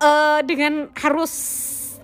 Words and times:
eh 0.00 0.40
dengan 0.44 0.92
harus 0.94 1.32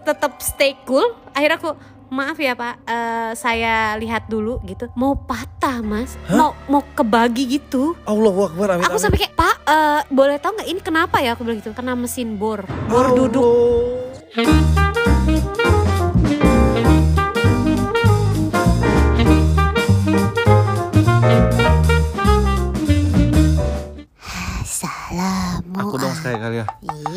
tetap 0.02 0.42
stay 0.42 0.74
cool 0.88 1.04
akhirnya 1.30 1.58
aku 1.62 1.72
maaf 2.12 2.36
ya 2.36 2.52
pak 2.52 2.84
eh, 2.84 3.32
saya 3.32 3.96
lihat 3.96 4.28
dulu 4.28 4.60
gitu. 4.68 4.92
Mau 4.92 5.16
patah 5.16 5.80
mas. 5.80 6.20
Mau 6.28 6.52
mau 6.68 6.84
kebagi 6.92 7.56
gitu. 7.56 7.96
Allahu 8.04 8.52
Akbar 8.52 8.76
amin 8.76 8.84
aku 8.84 9.00
sampai 9.00 9.24
kayak 9.24 9.34
pak 9.34 9.56
eh, 9.64 10.00
boleh 10.12 10.36
tahu 10.36 10.60
nggak 10.60 10.68
ini 10.68 10.80
kenapa 10.84 11.24
ya? 11.24 11.32
Aku 11.32 11.42
bilang 11.48 11.64
gitu 11.64 11.72
kena 11.72 11.96
mesin 11.96 12.36
bor 12.36 12.60
bor 12.92 13.08
Allah. 13.08 13.16
duduk 13.16 14.91
Aku 25.92 26.00
dong 26.00 26.16
sekali-kali 26.16 26.64
ya 26.64 26.66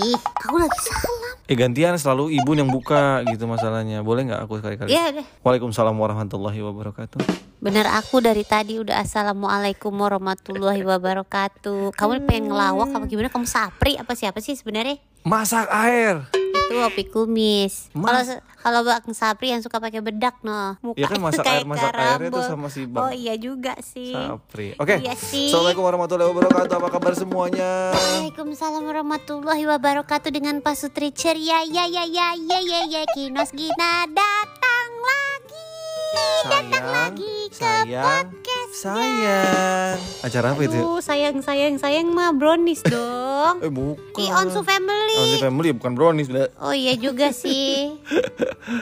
Ih, 0.04 0.20
aku 0.20 0.60
lagi 0.60 0.76
salam. 0.84 1.40
Eh 1.48 1.56
gantian 1.56 1.96
selalu 1.96 2.36
ibu 2.36 2.60
yang 2.60 2.68
buka 2.68 3.24
gitu 3.24 3.48
masalahnya 3.48 4.04
Boleh 4.04 4.28
nggak 4.28 4.44
aku 4.44 4.60
sekali-kali 4.60 4.92
Iya 4.92 5.16
deh. 5.16 5.24
Waalaikumsalam 5.48 5.96
warahmatullahi 5.96 6.60
wabarakatuh 6.60 7.24
Bener 7.64 7.88
aku 7.88 8.20
dari 8.20 8.44
tadi 8.44 8.76
udah 8.76 9.00
assalamualaikum 9.00 9.96
warahmatullahi 9.96 10.84
wabarakatuh. 10.84 11.96
Kamu 11.96 12.28
pengen 12.28 12.52
ngelawak 12.52 12.92
apa 12.92 13.08
gimana? 13.08 13.32
Kamu 13.32 13.48
sapri 13.48 13.96
apa 13.96 14.12
siapa 14.12 14.44
sih 14.44 14.60
sebenarnya? 14.60 15.00
Masak 15.24 15.72
air 15.72 16.28
Itu 16.66 16.76
opi 16.80 17.04
kumis. 17.06 17.90
Kalau 17.92 18.22
kalau 18.58 18.80
Bang 18.82 19.06
Sapri 19.12 19.48
yang 19.48 19.62
suka 19.62 19.78
pakai 19.78 20.02
bedak 20.02 20.42
noh. 20.42 20.74
Muka 20.80 20.98
Ya 20.98 21.06
kan 21.06 21.20
masak 21.20 21.44
kayak 21.44 21.62
air- 21.62 21.68
masak 21.68 21.92
airnya 21.92 22.34
karambol. 22.34 22.42
sama 22.44 22.68
si 22.68 22.82
Bang 22.84 23.02
Oh 23.04 23.12
iya 23.12 23.36
juga 23.36 23.78
sih. 23.80 24.10
Sapri 24.10 24.74
Oke 24.76 24.98
Iya 24.98 25.14
sih. 25.14 25.48
Assalamualaikum 25.48 25.84
warahmatullahi 25.84 26.28
wabarakatuh 26.28 26.74
Apa 26.76 26.90
kabar 26.90 27.14
semuanya 27.14 27.94
Waalaikumsalam 27.94 28.82
warahmatullahi 28.84 29.64
wabarakatuh 29.68 30.30
dengan 30.30 30.60
Pak 30.60 30.76
Sutri 30.76 31.12
ceria 31.12 31.62
ya 31.64 31.86
ya 31.86 32.04
ya 32.04 32.34
ya 32.34 32.58
ya 32.60 32.80
ya 32.84 33.02
Kinos 33.12 33.54
Gina 33.54 34.10
datang 34.10 34.90
lagi 34.98 35.70
datang 36.12 36.66
Sayang 36.66 36.88
lagi 36.88 37.36
ke 37.48 37.56
Sayang 37.56 38.26
podcastnya. 38.26 38.55
Sayang 38.76 39.96
Acara 40.20 40.52
apa 40.52 40.62
itu? 40.62 40.76
Aduh, 40.76 41.00
sayang 41.00 41.40
sayang 41.40 41.80
sayang 41.80 42.12
mah 42.12 42.36
brownies 42.36 42.84
dong. 42.92 43.64
Eh 43.64 43.72
bukan 43.72 44.04
Ki 44.12 44.28
Onsu 44.28 44.62
Family. 44.62 45.16
Onsu 45.16 45.38
Family 45.40 45.70
bukan 45.72 45.96
brownies 45.96 46.28
Bla. 46.28 46.52
Oh 46.60 46.76
iya 46.76 46.92
juga 46.94 47.32
sih. 47.32 47.96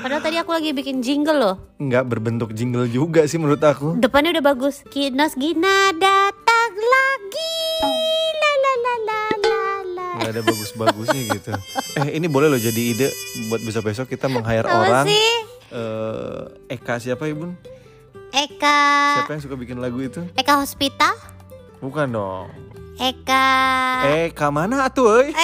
Padahal 0.02 0.18
tadi 0.20 0.42
aku 0.42 0.50
lagi 0.50 0.74
bikin 0.74 1.00
jingle 1.00 1.38
loh. 1.38 1.56
Nggak 1.78 2.10
berbentuk 2.10 2.50
jingle 2.52 2.90
juga 2.90 3.24
sih 3.24 3.38
menurut 3.38 3.62
aku 3.62 3.94
Depannya 3.96 4.34
udah 4.34 4.46
bagus. 4.48 4.82
Kinos 4.88 5.38
Gina 5.38 5.94
datang 5.94 6.74
lagi. 6.74 7.54
La 8.34 8.52
la 8.56 8.74
la 8.76 8.94
la 9.00 9.22
la 9.38 9.62
la. 9.86 10.08
nggak 10.16 10.32
ada 10.32 10.42
bagus-bagusnya 10.42 11.22
gitu 11.32 11.52
eh 11.96 12.10
ini 12.12 12.26
boleh 12.26 12.48
loh 12.48 12.58
jadi 12.58 12.82
ide 12.88 13.08
buat 13.48 13.62
besok-besok 13.62 14.08
kita 14.08 14.26
meng-hire 14.26 14.66
orang 14.66 15.06
sih? 15.06 15.30
eh 15.70 16.42
Eka 16.72 16.98
siapa 16.98 17.26
ya 17.26 17.36
bun 17.36 17.54
Eka 18.34 18.82
siapa 19.22 19.32
yang 19.32 19.44
suka 19.46 19.54
bikin 19.54 19.78
lagu 19.78 20.02
itu 20.02 20.26
Eka 20.34 20.58
Hospital? 20.58 21.14
bukan 21.78 22.10
dong 22.10 22.50
Eka 22.98 23.46
Eka 24.26 24.50
mana 24.50 24.90
tuh 24.90 25.22
euy? 25.22 25.30
Eh, 25.30 25.34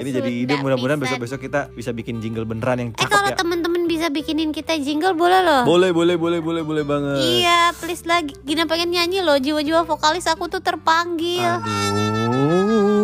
ini 0.00 0.10
jadi 0.10 0.30
ide 0.32 0.56
sudah 0.56 0.64
mudah-mudahan 0.64 0.96
besok-besok 0.96 1.44
kita 1.44 1.68
bisa 1.70 1.92
bikin 1.92 2.18
jingle 2.18 2.44
beneran 2.44 2.80
yang 2.80 2.90
Eh 2.90 2.96
cakep 2.96 3.12
kalau 3.12 3.28
ya 3.28 3.36
temen-temen 3.36 3.84
bisa 3.84 4.08
bikinin 4.08 4.48
kita 4.48 4.80
jingle 4.80 5.12
boleh 5.12 5.44
loh. 5.44 5.62
boleh 5.68 5.92
boleh 5.92 6.16
boleh 6.16 6.40
boleh 6.40 6.62
boleh 6.64 6.84
banget 6.88 7.20
Iya, 7.20 7.76
please 7.76 8.08
lagi. 8.08 8.32
Gina 8.40 8.64
pengen 8.64 8.90
nyanyi 8.90 9.20
loh. 9.20 9.36
Jiwa-jiwa 9.36 9.84
vokalis 9.84 10.24
aku 10.24 10.48
tuh 10.48 10.64
terpanggil. 10.64 11.44
Aduh, 11.44 12.99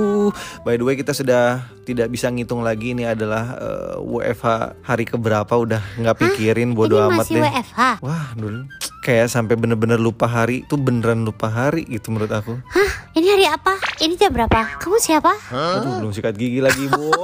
by 0.62 0.74
the 0.78 0.84
way 0.84 0.94
kita 0.94 1.12
sudah 1.12 1.64
tidak 1.84 2.10
bisa 2.10 2.30
ngitung 2.30 2.62
lagi 2.62 2.92
ini 2.94 3.06
adalah 3.06 3.56
eh, 3.58 3.94
WFH 4.00 4.46
hari 4.83 5.05
keberapa 5.05 5.52
udah 5.52 5.83
nggak 6.00 6.16
pikirin 6.16 6.72
bodo 6.72 6.98
Ini 6.98 7.06
amat 7.10 7.18
masih 7.27 7.34
deh. 7.38 7.44
WFH. 7.44 7.80
Wah, 8.02 8.27
dulu 8.36 8.60
kayak 9.06 9.30
sampai 9.30 9.55
bener-bener 9.55 10.02
lupa 10.02 10.27
hari 10.27 10.67
tuh 10.67 10.74
beneran 10.74 11.23
lupa 11.23 11.46
hari 11.46 11.86
gitu 11.86 12.11
menurut 12.11 12.34
aku. 12.34 12.58
Hah? 12.67 12.90
Ini 13.14 13.27
hari 13.39 13.46
apa? 13.46 13.78
Ini 14.02 14.18
jam 14.18 14.34
berapa? 14.34 14.83
Kamu 14.83 14.98
siapa? 14.98 15.30
Aduh, 15.55 16.02
belum 16.02 16.11
sikat 16.11 16.34
gigi 16.34 16.58
lagi, 16.58 16.90
Bu. 16.90 17.14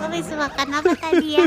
Habis 0.00 0.32
makan 0.32 0.68
apa 0.80 0.92
tadi 0.96 1.36
ya? 1.36 1.44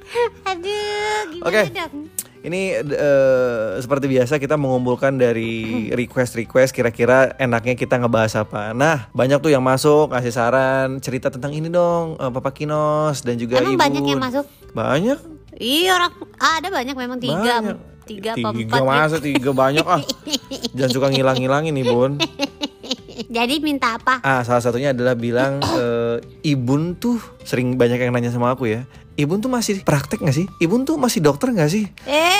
Aduh, 0.50 1.18
gimana 1.32 1.46
Oke. 1.48 1.62
dong? 1.70 1.94
Ini 2.42 2.82
eh, 2.82 3.78
seperti 3.78 4.10
biasa 4.10 4.34
kita 4.36 4.58
mengumpulkan 4.58 5.14
dari 5.14 5.62
request-request 5.88 6.74
kira-kira 6.74 7.38
enaknya 7.38 7.78
kita 7.78 7.94
ngebahas 7.96 8.42
apa. 8.42 8.74
Nah, 8.74 9.06
banyak 9.14 9.38
tuh 9.38 9.54
yang 9.54 9.62
masuk 9.62 10.10
ngasih 10.10 10.34
saran 10.34 10.98
cerita 10.98 11.30
tentang 11.30 11.54
ini 11.54 11.70
dong, 11.70 12.18
eh, 12.18 12.30
Papa 12.34 12.50
Kinos 12.50 13.22
dan 13.22 13.38
juga 13.38 13.62
Emang 13.62 13.78
Ibu. 13.78 13.82
banyak 13.86 14.02
yang 14.04 14.18
masuk? 14.20 14.44
Banyak. 14.74 15.18
Iya 15.54 15.90
orang 15.94 16.12
ada 16.34 16.68
banyak 16.68 16.96
memang 16.98 17.18
tiga, 17.22 17.62
Banyak. 17.62 17.78
tiga 18.02 18.30
apa 18.34 18.50
tiga 18.50 18.50
empat. 18.50 18.82
gitu. 18.82 18.82
masa 18.90 19.16
tiga 19.22 19.50
banyak 19.54 19.86
ah. 19.86 20.02
Jangan 20.76 20.90
suka 20.90 21.06
ngilang-ngilangin 21.14 21.70
nih, 21.70 21.86
Bun. 21.86 22.12
Jadi 23.30 23.62
minta 23.62 23.96
apa? 23.96 24.18
Ah, 24.20 24.42
salah 24.42 24.58
satunya 24.58 24.90
adalah 24.90 25.14
bilang 25.14 25.62
eh, 25.62 26.18
Ibun 26.42 26.98
tuh 26.98 27.22
sering 27.42 27.78
banyak 27.78 28.02
yang 28.02 28.10
nanya 28.10 28.28
sama 28.28 28.50
aku 28.50 28.66
ya. 28.66 28.82
Ibun 29.12 29.44
tuh 29.44 29.52
masih 29.52 29.84
praktek 29.84 30.24
gak 30.24 30.32
sih? 30.32 30.48
Ibun 30.56 30.88
tuh 30.88 30.96
masih 30.96 31.20
dokter 31.20 31.52
gak 31.52 31.68
sih? 31.68 31.84
Eh, 32.08 32.32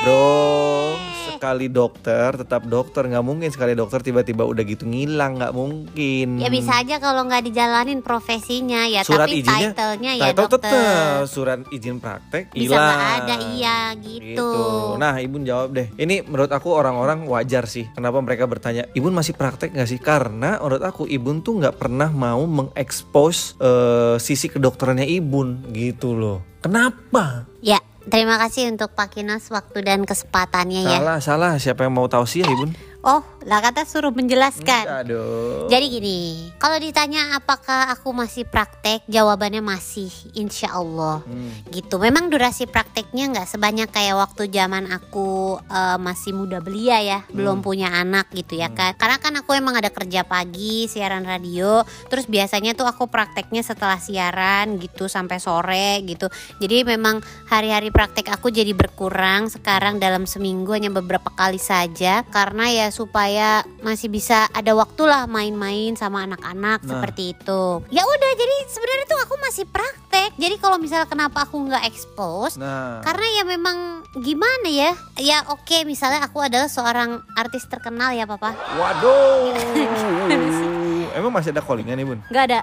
Bro, 0.00 0.96
sekali 1.38 1.66
dokter 1.68 2.34
tetap 2.36 2.64
dokter 2.66 3.06
nggak 3.06 3.24
mungkin 3.24 3.48
sekali 3.52 3.76
dokter 3.76 4.00
tiba-tiba 4.02 4.42
udah 4.48 4.64
gitu 4.64 4.88
ngilang 4.88 5.38
nggak 5.38 5.52
mungkin. 5.54 6.40
ya 6.40 6.48
bisa 6.48 6.80
aja 6.80 6.96
kalau 6.98 7.26
nggak 7.28 7.44
dijalanin 7.46 8.00
profesinya 8.00 8.88
ya, 8.88 9.04
Surat 9.04 9.28
tapi 9.28 9.44
izinnya, 9.44 9.70
titlenya 9.72 10.12
ya 10.16 10.24
title 10.32 10.48
dokter. 10.48 10.58
tetep, 10.72 11.20
surat 11.28 11.60
izin 11.68 11.96
praktek 12.00 12.44
Bisa 12.52 12.74
hilang. 12.74 12.88
nggak 12.88 13.12
ada 13.20 13.36
iya 13.52 13.78
gitu. 13.98 14.48
Nah, 14.96 15.14
Ibun 15.20 15.42
jawab 15.44 15.76
deh. 15.76 15.88
Ini 15.96 16.24
menurut 16.26 16.50
aku 16.50 16.72
orang-orang 16.72 17.28
wajar 17.28 17.68
sih. 17.68 17.88
Kenapa 17.92 18.18
mereka 18.22 18.48
bertanya, 18.48 18.88
Ibun 18.96 19.12
masih 19.12 19.34
praktek 19.36 19.74
nggak 19.76 19.88
sih? 19.88 20.00
Karena 20.00 20.56
menurut 20.62 20.82
aku 20.82 21.04
Ibun 21.04 21.44
tuh 21.44 21.60
nggak 21.60 21.76
pernah 21.76 22.08
mau 22.08 22.42
mengekspos 22.46 23.58
eh, 23.60 24.16
sisi 24.22 24.48
kedokterannya 24.48 25.06
Ibun 25.06 25.72
gitu 25.74 26.16
loh. 26.16 26.38
Kenapa? 26.62 27.46
Ya, 27.62 27.78
terima 28.08 28.40
kasih 28.40 28.70
untuk 28.72 28.94
Pak 28.94 29.14
Kinos 29.14 29.50
waktu 29.50 29.82
dan 29.82 30.06
kesempatannya 30.06 30.86
ya. 30.86 30.98
Salah, 30.98 31.18
salah. 31.22 31.52
Siapa 31.58 31.86
yang 31.86 31.94
mau 31.94 32.06
tahu 32.06 32.24
sih 32.24 32.42
ya 32.42 32.48
Ibun? 32.48 32.95
Oh, 33.06 33.22
lah 33.46 33.62
kata 33.62 33.86
suruh 33.86 34.10
menjelaskan. 34.10 35.06
Aduh. 35.06 35.70
Jadi 35.70 35.86
gini, 35.94 36.18
kalau 36.58 36.74
ditanya 36.74 37.38
apakah 37.38 37.94
aku 37.94 38.10
masih 38.10 38.42
praktek, 38.42 39.06
jawabannya 39.06 39.62
masih, 39.62 40.10
insya 40.34 40.74
Allah. 40.74 41.22
Hmm. 41.22 41.54
Gitu. 41.70 42.02
Memang 42.02 42.34
durasi 42.34 42.66
prakteknya 42.66 43.30
nggak 43.30 43.46
sebanyak 43.46 43.94
kayak 43.94 44.18
waktu 44.18 44.50
zaman 44.50 44.90
aku 44.90 45.54
eh, 45.70 45.98
masih 46.02 46.34
muda 46.34 46.58
belia 46.58 46.98
ya, 46.98 47.18
Hmm. 47.22 47.38
belum 47.38 47.56
punya 47.62 47.94
anak 47.94 48.26
gitu 48.34 48.58
ya 48.58 48.74
kan. 48.74 48.98
Karena 48.98 49.22
kan 49.22 49.38
aku 49.38 49.54
emang 49.54 49.78
ada 49.78 49.94
kerja 49.94 50.26
pagi, 50.26 50.90
siaran 50.90 51.22
radio, 51.22 51.86
terus 52.10 52.26
biasanya 52.26 52.74
tuh 52.74 52.90
aku 52.90 53.06
prakteknya 53.06 53.62
setelah 53.62 54.02
siaran 54.02 54.82
gitu 54.82 55.06
sampai 55.06 55.38
sore 55.38 56.02
gitu. 56.02 56.26
Jadi 56.58 56.82
memang 56.82 57.22
hari-hari 57.46 57.94
praktek 57.94 58.34
aku 58.34 58.50
jadi 58.50 58.74
berkurang 58.74 59.46
sekarang 59.46 60.02
dalam 60.02 60.26
seminggu 60.26 60.74
hanya 60.74 60.90
beberapa 60.90 61.30
kali 61.30 61.62
saja 61.62 62.26
karena 62.34 62.66
ya 62.74 62.86
supaya 62.96 63.50
masih 63.80 64.08
bisa 64.08 64.48
ada 64.50 64.72
waktu 64.72 65.04
lah 65.04 65.28
main-main 65.28 65.92
sama 65.92 66.24
anak-anak 66.24 66.80
Nah. 66.80 66.88
seperti 66.88 67.36
itu. 67.36 67.62
Ya 67.88 68.00
udah 68.02 68.30
jadi 68.34 68.56
sebenarnya 68.66 69.04
tuh 69.06 69.20
aku 69.20 69.34
masih 69.38 69.64
praktek. 69.66 70.32
Jadi 70.34 70.56
kalau 70.56 70.76
misalnya 70.76 71.04
kenapa 71.04 71.44
aku 71.44 71.60
nggak 71.62 71.84
expose 71.84 72.56
Nah. 72.56 73.00
karena 73.00 73.26
ya 73.34 73.44
memang 73.44 73.76
gimana 74.16 74.64
ya 74.66 74.90
ya 75.16 75.44
oke 75.46 75.84
misalnya 75.84 76.24
aku 76.24 76.40
adalah 76.40 76.66
seorang 76.66 77.20
artis 77.34 77.64
terkenal 77.64 78.10
ya 78.10 78.24
papa 78.24 78.56
Waduh. 78.72 79.52
Emang 81.12 81.30
masih 81.30 81.50
ada 81.50 81.60
callingan 81.60 81.94
nih, 81.94 82.04
Bun? 82.04 82.18
nggak 82.26 82.44
ada 82.44 82.60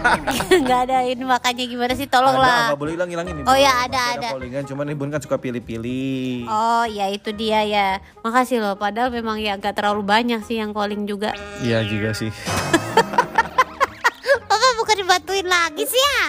nggak 0.62 0.80
ada 0.84 0.98
ini 1.04 1.22
makanya 1.22 1.64
gimana 1.64 1.92
sih 1.92 2.04
Ada, 2.04 2.12
tolonglah 2.12 2.58
nggak 2.68 2.78
boleh 2.78 2.92
hilang-hilangin 2.94 3.34
nih. 3.34 3.44
Oh 3.44 3.50
Bun. 3.50 3.58
ya, 3.58 3.72
Masih 3.72 3.86
ada, 3.86 4.02
ada. 4.12 4.28
callingan, 4.30 4.62
cuman 4.64 4.84
nih 4.84 4.96
Bun 4.96 5.08
kan 5.08 5.20
suka 5.20 5.36
pilih-pilih. 5.36 6.46
oh 6.46 6.84
ya 6.84 7.06
itu 7.08 7.30
dia 7.32 7.60
ya 7.62 7.86
makasih 8.20 8.58
loh 8.58 8.74
padahal 8.74 9.10
memang 9.10 9.36
ya 9.36 9.56
gak 9.56 9.74
terlalu 9.74 10.02
banyak 10.02 10.40
sih 10.42 10.56
yang 10.56 10.70
calling 10.70 11.02
juga 11.04 11.32
Iya 11.58 11.82
juga 11.82 12.12
sih. 12.12 12.30
papa 14.42 14.68
bukan 14.76 14.96
dibantuin 14.96 15.46
lagi 15.46 15.84
sih 15.84 15.98
ya 15.98 16.20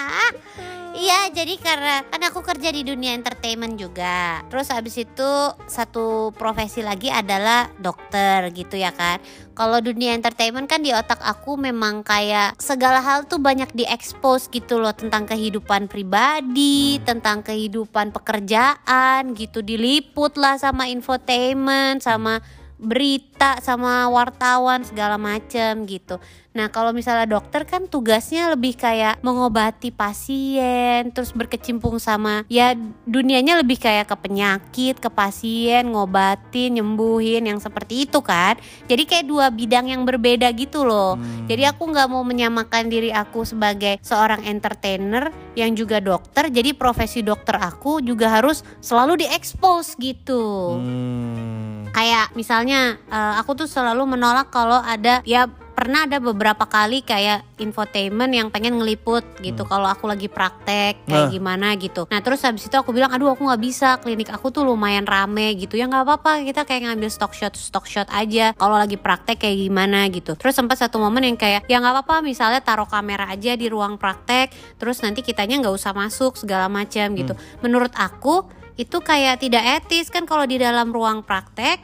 Iya 0.91 1.31
jadi 1.31 1.55
karena 1.55 2.03
kan 2.03 2.19
aku 2.19 2.43
kerja 2.43 2.67
di 2.67 2.83
dunia 2.83 3.15
entertainment 3.15 3.79
juga. 3.79 4.43
Terus 4.51 4.67
habis 4.75 4.99
itu 4.99 5.31
satu 5.63 6.35
profesi 6.35 6.83
lagi 6.83 7.07
adalah 7.07 7.71
dokter 7.79 8.51
gitu 8.51 8.75
ya 8.75 8.91
kan. 8.91 9.23
Kalau 9.55 9.79
dunia 9.79 10.11
entertainment 10.19 10.67
kan 10.67 10.83
di 10.83 10.91
otak 10.91 11.23
aku 11.23 11.55
memang 11.55 12.03
kayak 12.03 12.59
segala 12.59 12.99
hal 12.99 13.23
tuh 13.23 13.39
banyak 13.39 13.67
diekspos 13.75 14.47
gitu 14.47 14.79
loh 14.79 14.95
Tentang 14.95 15.27
kehidupan 15.27 15.91
pribadi, 15.91 16.97
tentang 17.03 17.43
kehidupan 17.43 18.15
pekerjaan 18.15 19.35
gitu 19.35 19.59
Diliput 19.59 20.39
lah 20.39 20.55
sama 20.55 20.87
infotainment, 20.87 22.03
sama 22.03 22.39
berita 22.81 23.61
sama 23.61 24.09
wartawan 24.09 24.81
segala 24.81 25.21
macem 25.21 25.85
gitu. 25.85 26.17
Nah 26.51 26.67
kalau 26.67 26.91
misalnya 26.91 27.23
dokter 27.39 27.63
kan 27.63 27.87
tugasnya 27.87 28.51
lebih 28.51 28.75
kayak 28.75 29.23
mengobati 29.23 29.87
pasien, 29.93 31.07
terus 31.15 31.31
berkecimpung 31.31 31.95
sama 31.95 32.43
ya 32.51 32.75
dunianya 33.07 33.63
lebih 33.63 33.79
kayak 33.79 34.11
ke 34.11 34.15
penyakit, 34.19 34.99
ke 34.99 35.07
pasien, 35.07 35.87
ngobatin, 35.87 36.75
nyembuhin 36.75 37.47
yang 37.47 37.61
seperti 37.61 38.03
itu 38.09 38.19
kan. 38.19 38.59
Jadi 38.89 39.03
kayak 39.07 39.25
dua 39.29 39.47
bidang 39.47 39.93
yang 39.93 40.03
berbeda 40.03 40.51
gitu 40.51 40.83
loh. 40.83 41.15
Hmm. 41.15 41.47
Jadi 41.47 41.63
aku 41.69 41.87
nggak 41.87 42.09
mau 42.11 42.25
menyamakan 42.27 42.91
diri 42.91 43.15
aku 43.15 43.47
sebagai 43.47 44.01
seorang 44.03 44.43
entertainer 44.43 45.31
yang 45.55 45.71
juga 45.71 46.03
dokter. 46.03 46.51
Jadi 46.51 46.75
profesi 46.75 47.23
dokter 47.23 47.55
aku 47.61 48.03
juga 48.03 48.27
harus 48.27 48.65
selalu 48.83 49.23
diekspos 49.23 49.95
gitu. 49.95 50.75
Hmm. 50.75 51.60
Kayak 51.91 52.31
misalnya 52.33 52.97
eh, 53.07 53.33
aku 53.39 53.63
tuh 53.63 53.67
selalu 53.67 54.15
menolak 54.15 54.49
kalau 54.49 54.79
ada 54.79 55.19
ya 55.27 55.47
pernah 55.81 56.05
ada 56.05 56.21
beberapa 56.21 56.69
kali 56.69 57.01
kayak 57.01 57.41
infotainment 57.57 58.29
yang 58.29 58.53
pengen 58.53 58.77
ngeliput 58.77 59.25
gitu 59.41 59.65
kalau 59.65 59.89
aku 59.89 60.05
lagi 60.05 60.29
praktek 60.29 61.09
kayak 61.09 61.25
Nah. 61.25 61.33
gimana 61.33 61.73
gitu. 61.73 62.05
Nah 62.05 62.21
terus 62.21 62.45
habis 62.45 62.69
itu 62.69 62.75
aku 62.77 62.93
bilang 62.93 63.09
aduh 63.09 63.33
aku 63.33 63.49
nggak 63.49 63.61
bisa 63.65 63.97
klinik 63.97 64.29
aku 64.29 64.53
tuh 64.53 64.61
lumayan 64.61 65.09
rame 65.09 65.57
gitu 65.57 65.81
ya 65.81 65.89
nggak 65.89 66.05
apa-apa 66.05 66.45
kita 66.45 66.69
kayak 66.69 66.85
ngambil 66.85 67.09
stock 67.09 67.33
shot 67.33 67.57
stock 67.57 67.89
shot 67.89 68.05
aja 68.13 68.53
kalau 68.61 68.77
lagi 68.77 68.93
praktek 68.93 69.41
kayak 69.41 69.57
gimana 69.57 70.05
gitu. 70.13 70.37
Terus 70.37 70.53
sempat 70.53 70.77
satu 70.77 71.01
momen 71.01 71.25
yang 71.33 71.37
kayak 71.41 71.65
ya 71.65 71.81
nggak 71.81 71.97
apa-apa 71.97 72.21
misalnya 72.21 72.61
taruh 72.61 72.85
kamera 72.85 73.25
aja 73.33 73.57
di 73.57 73.65
ruang 73.65 73.97
praktek 73.97 74.53
terus 74.77 75.01
nanti 75.01 75.25
kitanya 75.25 75.65
nggak 75.65 75.73
usah 75.73 75.97
masuk 75.97 76.37
segala 76.37 76.69
macam 76.69 77.09
gitu. 77.17 77.33
Menurut 77.65 77.89
aku 77.97 78.45
itu 78.81 78.97
kayak 78.97 79.37
tidak 79.37 79.85
etis 79.85 80.09
kan 80.09 80.25
kalau 80.25 80.49
di 80.49 80.57
dalam 80.57 80.89
ruang 80.89 81.21
praktek 81.21 81.77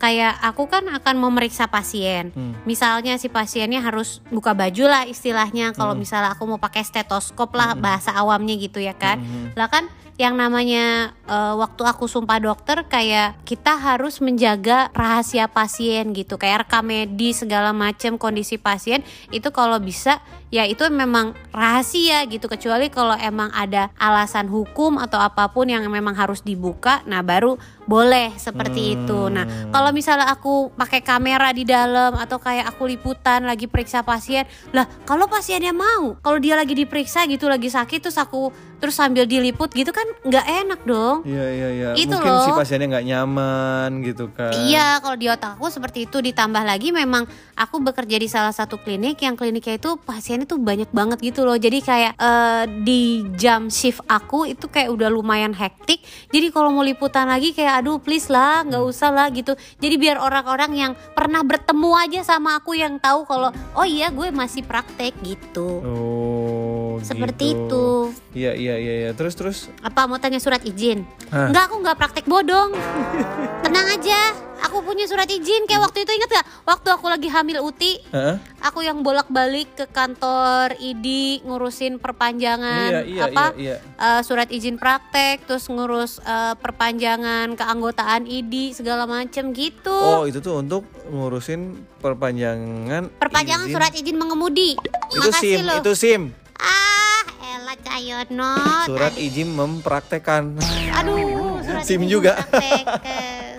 kayak 0.00 0.34
aku 0.40 0.66
kan 0.66 0.88
akan 0.88 1.14
memeriksa 1.20 1.68
pasien. 1.68 2.32
Hmm. 2.32 2.56
Misalnya 2.64 3.20
si 3.20 3.28
pasiennya 3.28 3.84
harus 3.84 4.24
buka 4.32 4.56
baju 4.56 4.88
lah 4.88 5.04
istilahnya 5.04 5.76
kalau 5.76 5.92
misalnya 5.92 6.32
aku 6.32 6.48
mau 6.48 6.58
pakai 6.58 6.82
stetoskop 6.82 7.52
lah 7.52 7.76
bahasa 7.76 8.16
awamnya 8.16 8.56
gitu 8.56 8.80
ya 8.80 8.96
kan. 8.96 9.20
Hmm. 9.20 9.52
Lah 9.54 9.68
kan 9.68 9.86
yang 10.20 10.36
namanya 10.36 11.16
eh, 11.24 11.54
waktu 11.56 11.80
aku 11.80 12.04
sumpah 12.04 12.36
dokter 12.36 12.84
kayak 12.84 13.40
kita 13.48 13.80
harus 13.80 14.20
menjaga 14.20 14.92
rahasia 14.92 15.48
pasien 15.48 16.12
gitu. 16.12 16.36
Kayak 16.36 16.68
rekam 16.68 16.84
medis 16.84 17.40
segala 17.40 17.72
macam 17.72 18.20
kondisi 18.20 18.60
pasien 18.60 19.00
itu 19.32 19.48
kalau 19.48 19.80
bisa 19.80 20.20
ya 20.52 20.68
itu 20.68 20.84
memang 20.92 21.32
rahasia 21.56 22.28
gitu. 22.28 22.52
Kecuali 22.52 22.92
kalau 22.92 23.16
emang 23.16 23.48
ada 23.56 23.88
alasan 23.96 24.52
hukum 24.52 25.00
atau 25.00 25.16
apa 25.16 25.48
pun 25.48 25.64
yang 25.72 25.88
memang 25.88 26.12
harus 26.12 26.44
dibuka 26.44 27.00
nah 27.08 27.24
baru 27.24 27.56
boleh 27.88 28.36
seperti 28.36 29.00
itu. 29.00 29.32
Nah 29.32 29.72
kalau 29.72 29.88
misalnya 29.96 30.28
aku 30.28 30.68
pakai 30.76 31.00
kamera 31.00 31.48
di 31.56 31.64
dalam 31.64 32.12
atau 32.20 32.36
kayak 32.36 32.68
aku 32.76 32.92
liputan 32.92 33.48
lagi 33.48 33.64
periksa 33.64 34.04
pasien 34.04 34.44
lah 34.76 34.84
kalau 35.08 35.24
pasiennya 35.32 35.72
mau 35.72 36.20
kalau 36.20 36.36
dia 36.36 36.60
lagi 36.60 36.76
diperiksa 36.76 37.24
gitu 37.24 37.48
lagi 37.48 37.72
sakit 37.72 38.04
terus 38.04 38.20
aku 38.20 38.52
terus 38.80 38.96
sambil 38.96 39.28
diliput 39.28 39.70
gitu 39.70 39.92
kan 39.92 40.04
nggak 40.24 40.46
enak 40.64 40.80
dong 40.82 41.22
Iya 41.22 41.46
iya 41.52 41.68
iya. 41.70 41.88
Itu 41.94 42.16
Mungkin 42.16 42.32
si 42.40 42.50
loh. 42.50 42.56
pasiennya 42.56 42.86
nggak 42.96 43.06
nyaman 43.06 43.90
gitu 44.02 44.24
kan. 44.32 44.52
Iya, 44.56 44.98
kalau 45.04 45.16
di 45.20 45.26
otakku 45.28 45.66
seperti 45.68 46.08
itu 46.08 46.18
ditambah 46.18 46.62
lagi 46.64 46.90
memang 46.90 47.28
aku 47.54 47.76
bekerja 47.78 48.16
di 48.16 48.26
salah 48.26 48.54
satu 48.54 48.80
klinik 48.80 49.20
yang 49.20 49.36
kliniknya 49.36 49.76
itu 49.76 50.00
pasiennya 50.00 50.48
tuh 50.48 50.56
banyak 50.56 50.88
banget 50.90 51.18
gitu 51.20 51.44
loh. 51.44 51.60
Jadi 51.60 51.84
kayak 51.84 52.16
eh, 52.16 52.64
di 52.82 53.26
jam 53.36 53.68
shift 53.68 54.00
aku 54.08 54.48
itu 54.48 54.66
kayak 54.66 54.90
udah 54.90 55.12
lumayan 55.12 55.52
hektik. 55.52 56.00
Jadi 56.32 56.48
kalau 56.50 56.72
mau 56.72 56.82
liputan 56.82 57.28
lagi 57.28 57.52
kayak 57.52 57.84
aduh 57.84 58.00
please 58.00 58.32
lah, 58.32 58.64
nggak 58.64 58.80
usah 58.80 59.10
lah 59.12 59.28
gitu. 59.30 59.52
Jadi 59.76 59.94
biar 60.00 60.16
orang-orang 60.16 60.72
yang 60.72 60.92
pernah 61.12 61.44
bertemu 61.44 61.90
aja 62.00 62.20
sama 62.24 62.56
aku 62.56 62.74
yang 62.74 62.96
tahu 62.96 63.28
kalau 63.28 63.52
oh 63.76 63.86
iya 63.86 64.08
gue 64.08 64.32
masih 64.32 64.64
praktek 64.64 65.12
gitu. 65.20 65.68
Oh. 65.84 66.79
Seperti 66.98 67.54
gitu. 67.54 67.66
itu. 67.70 67.86
Iya 68.34 68.52
iya 68.58 68.74
iya 68.74 68.94
iya. 69.06 69.10
Terus 69.14 69.34
terus. 69.38 69.58
Apa 69.80 70.10
mau 70.10 70.18
tanya 70.18 70.42
surat 70.42 70.62
izin? 70.62 71.06
Hah? 71.30 71.46
Enggak, 71.46 71.70
aku 71.70 71.76
nggak 71.78 71.98
praktek 71.98 72.26
bodong. 72.26 72.74
Tenang 73.64 73.86
aja, 73.86 74.34
aku 74.60 74.82
punya 74.82 75.06
surat 75.06 75.26
izin. 75.26 75.64
Kayak 75.64 75.86
waktu 75.86 76.02
itu 76.02 76.10
inget 76.10 76.30
gak? 76.30 76.46
Waktu 76.66 76.88
aku 76.90 77.06
lagi 77.06 77.28
hamil 77.28 77.60
Uti, 77.60 77.98
Heeh. 78.10 78.36
aku 78.60 78.82
yang 78.82 79.02
bolak-balik 79.02 79.74
ke 79.74 79.86
kantor 79.86 80.74
ID 80.76 81.40
ngurusin 81.44 81.98
perpanjangan 81.98 82.90
Iya 82.90 83.00
iya 83.04 83.22
apa 83.26 83.44
iya. 83.56 83.76
iya. 83.82 84.16
eh, 84.18 84.20
surat 84.22 84.48
izin 84.48 84.76
praktek, 84.76 85.44
terus 85.44 85.66
ngurus 85.66 86.18
eh, 86.22 86.54
perpanjangan 86.56 87.54
keanggotaan 87.54 88.24
ID 88.24 88.72
segala 88.72 89.04
macem 89.04 89.50
gitu. 89.52 89.92
Oh 89.92 90.24
itu 90.24 90.38
tuh 90.38 90.62
untuk 90.62 90.86
ngurusin 91.06 91.74
perpanjangan. 92.00 93.10
Perpanjangan 93.18 93.66
izin. 93.68 93.74
surat 93.74 93.92
izin 93.92 94.16
mengemudi. 94.16 94.74
Itu 95.10 95.30
Makasih 95.30 95.54
sim, 95.58 95.66
loh. 95.66 95.78
itu 95.82 95.92
sim. 95.94 96.20
Ah, 96.60 97.20
elah 97.56 97.76
Cayono. 97.76 98.54
Surat 98.84 99.16
izin 99.16 99.50
mempraktekan. 99.50 100.54
Aduh, 100.94 101.58
surat 101.60 101.82
SIM 101.82 102.04
izin 102.04 102.12
juga. 102.12 102.36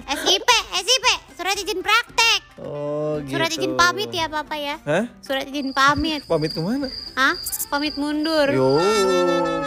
SIP, 0.05 0.47
SIP, 0.77 1.05
surat 1.33 1.55
izin 1.57 1.81
praktek. 1.81 2.39
Oh 2.61 3.17
gitu. 3.19 3.33
Surat 3.33 3.49
izin 3.49 3.73
pamit 3.73 4.13
ya 4.13 4.29
Papa 4.29 4.53
ya. 4.53 4.77
Hah? 4.85 5.09
Surat 5.19 5.45
izin 5.45 5.73
pamit. 5.73 6.21
Pamit 6.23 6.53
ke 6.53 6.61
mana? 6.61 6.87
Hah? 7.17 7.33
Pamit 7.67 7.97
mundur. 7.97 8.45
Yo 8.47 8.77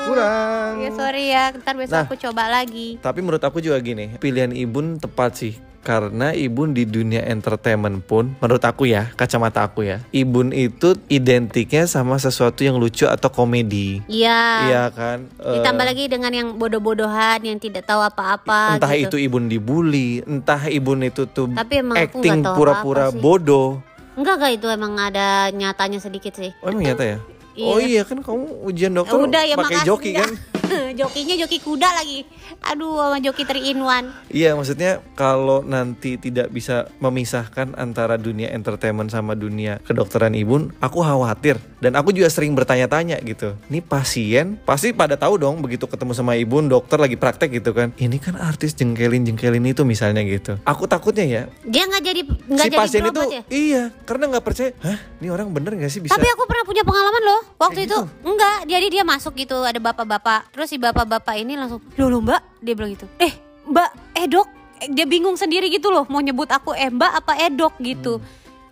kurang. 0.04 0.78
Ya 0.78 0.90
sorry 0.94 1.25
ya, 1.28 1.50
ntar 1.56 1.75
besok 1.75 1.96
Nah. 1.96 2.06
aku 2.06 2.14
coba 2.14 2.46
lagi. 2.46 3.00
Tapi 3.00 3.19
menurut 3.19 3.42
aku 3.42 3.58
juga 3.58 3.80
gini, 3.80 4.14
pilihan 4.16 4.54
Ibun 4.54 5.02
tepat 5.02 5.34
sih. 5.34 5.54
Karena 5.84 6.32
Ibun 6.32 6.72
di 6.72 6.88
dunia 6.88 7.20
entertainment 7.28 8.00
pun, 8.08 8.32
menurut 8.40 8.64
aku 8.64 8.88
ya, 8.88 9.12
kacamata 9.20 9.69
aku 9.69 9.84
ya, 9.84 10.00
Ibun 10.16 10.56
itu 10.56 10.96
identiknya 11.12 11.84
sama 11.84 12.16
sesuatu 12.16 12.64
yang 12.64 12.81
lucu 12.81 13.04
atau 13.04 13.28
komedi. 13.28 14.00
Iya. 14.08 14.40
Iya 14.64 14.82
kan? 14.96 15.28
Ditambah 15.36 15.84
lagi 15.84 16.08
dengan 16.08 16.32
yang 16.32 16.48
bodoh-bodohan 16.56 17.44
yang 17.44 17.60
tidak 17.60 17.84
tahu 17.84 18.00
apa-apa 18.00 18.81
entah 18.81 18.96
gitu. 18.96 19.20
itu 19.20 19.28
Ibun 19.28 19.52
dibully, 19.52 20.25
entah 20.25 20.64
Ibun 20.64 21.04
itu 21.04 21.28
tuh 21.28 21.52
Tapi 21.52 21.84
emang 21.84 21.96
acting 22.00 22.40
pura-pura 22.40 23.12
bodoh. 23.12 23.84
Enggak 24.16 24.40
enggak 24.40 24.52
itu 24.56 24.66
emang 24.72 24.96
ada 24.96 25.52
nyatanya 25.52 26.00
sedikit 26.00 26.32
sih. 26.32 26.48
Oh 26.64 26.72
emang 26.72 26.80
nyata 26.80 27.04
ya? 27.04 27.19
Iya. 27.54 27.69
Oh 27.69 27.78
iya 27.78 28.02
kan 28.08 28.19
kamu 28.25 28.66
ujian 28.66 28.92
dokter 28.96 29.20
Udah 29.20 29.42
ya 29.44 29.54
pakai 29.54 29.84
joki 29.84 30.16
kan? 30.16 30.32
Jokinya 31.00 31.34
joki 31.38 31.58
kuda 31.61 31.88
lagi. 31.94 32.25
Aduh 32.64 32.96
sama 32.96 33.19
joki 33.20 33.43
3 33.44 33.61
in 33.70 33.81
1. 33.82 34.32
Iya 34.32 34.56
maksudnya 34.56 35.00
kalau 35.14 35.61
nanti 35.64 36.16
tidak 36.16 36.50
bisa 36.50 36.88
memisahkan 36.99 37.76
antara 37.76 38.16
dunia 38.16 38.50
entertainment 38.52 39.11
sama 39.12 39.37
dunia 39.37 39.81
kedokteran 39.84 40.32
ibun, 40.32 40.72
aku 40.81 41.05
khawatir 41.05 41.58
dan 41.82 41.99
aku 41.99 42.14
juga 42.14 42.31
sering 42.32 42.56
bertanya-tanya 42.56 43.20
gitu. 43.22 43.56
Ini 43.69 43.84
pasien 43.84 44.56
pasti 44.62 44.94
pada 44.94 45.18
tahu 45.18 45.37
dong 45.40 45.61
begitu 45.61 45.85
ketemu 45.85 46.12
sama 46.16 46.38
ibun 46.38 46.66
dokter 46.71 46.97
lagi 46.97 47.18
praktek 47.18 47.61
gitu 47.61 47.76
kan. 47.76 47.92
Ini 47.97 48.16
kan 48.18 48.38
artis 48.40 48.73
jengkelin 48.75 49.26
jengkelin 49.28 49.64
itu 49.66 49.83
misalnya 49.85 50.25
gitu. 50.25 50.56
Aku 50.64 50.88
takutnya 50.88 51.25
ya 51.25 51.42
Dia 51.66 51.85
nggak 51.88 52.02
jadi 52.02 52.21
nggak 52.25 52.66
si 52.66 52.71
jadi 52.71 52.76
pasien 52.76 53.02
itu 53.04 53.23
ya? 53.28 53.42
iya 53.52 53.83
karena 54.04 54.30
nggak 54.33 54.44
percaya. 54.44 54.73
Hah 54.80 54.99
ini 55.25 55.33
orang 55.33 55.49
bener 55.56 55.73
gak 55.80 55.88
sih 55.88 56.04
bisa? 56.04 56.12
Tapi 56.12 56.28
aku 56.28 56.44
pernah 56.44 56.64
punya 56.68 56.85
pengalaman 56.85 57.23
loh 57.25 57.40
Waktu 57.56 57.80
Kayak 57.80 57.88
itu 57.88 57.97
gitu? 57.97 58.28
Enggak 58.28 58.59
Jadi 58.68 58.87
dia 58.92 59.04
masuk 59.09 59.33
gitu 59.40 59.56
Ada 59.64 59.80
bapak-bapak 59.80 60.52
Terus 60.54 60.68
si 60.68 60.78
bapak-bapak 60.78 61.34
ini 61.34 61.54
langsung 61.54 61.82
Loh 61.92 62.06
loh 62.08 62.20
mbak 62.20 62.38
Dia 62.61 62.73
bilang 62.73 62.94
gitu. 62.94 63.11
Eh 63.18 63.34
mbak 63.66 63.90
Eh 64.14 64.26
dok 64.26 64.46
Eh, 64.76 64.88
Dia 64.88 65.02
bingung 65.04 65.34
sendiri 65.34 65.66
gitu 65.68 65.90
loh 65.90 66.06
Mau 66.06 66.18
nyebut 66.18 66.46
aku 66.46 66.70
Eh 66.73 66.88
mbak 66.88 67.11
apa 67.16 67.34
eh 67.37 67.50
dok? 67.50 67.75
gitu. 67.78 68.23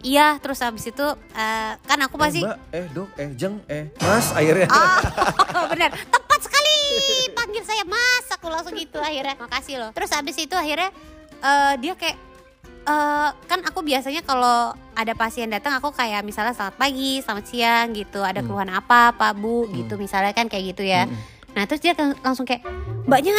Iya 0.00 0.34
terus 0.36 0.58
habis 0.58 0.82
itu 0.84 1.06
eh, 1.32 1.72
Kan 1.80 1.98
aku 2.00 2.14
Eh, 2.16 2.20
pasti 2.20 2.40
Mbak, 2.40 2.58
eh 2.70 2.86
dok, 2.88 3.08
eh 3.16 3.28
jeng, 3.34 3.54
eh 3.66 3.90
mas 4.00 4.30
akhirnya. 4.30 4.66
Oh 5.56 5.66
benar 5.68 5.90
Tepat 5.90 6.40
sekali 6.40 6.74
Panggil 7.32 7.62
saya 7.62 7.82
mas. 7.84 8.26
Aku 8.32 8.46
langsung 8.46 8.74
gitu 8.74 8.98
akhirnya. 8.98 9.34
Makasih 9.36 9.76
loh. 9.76 9.90
Terus 9.90 10.10
habis 10.10 10.34
itu 10.36 10.54
akhirnya 10.54 10.90
eh, 11.40 11.74
Dia 11.78 11.94
kayak 11.94 12.18
eh, 12.84 13.28
Kan 13.42 13.62
aku 13.62 13.82
biasanya 13.82 14.22
kalau 14.22 14.70
ada 14.92 15.14
pasien 15.14 15.48
datang 15.48 15.72
aku 15.72 15.88
kayak 15.90 16.20
misalnya 16.20 16.52
selamat 16.52 16.76
pagi, 16.76 17.18
selamat 17.18 17.44
siang 17.44 17.90
gitu. 17.92 18.20
Ada 18.20 18.38
Hmm. 18.38 18.46
keluhan 18.46 18.70
apa, 18.70 19.10
Pak 19.12 19.32
Bu? 19.34 19.66
gitu. 19.72 19.94
Misalnya 19.96 20.30
kan 20.30 20.46
kayak 20.46 20.64
gitu 20.68 20.82
ya. 20.82 21.06
Mm-mm. 21.06 21.30
Nah, 21.52 21.64
terus 21.68 21.80
dia 21.84 21.92
langsung 22.24 22.48
kayak, 22.48 22.64
"Mbaknya 23.04 23.36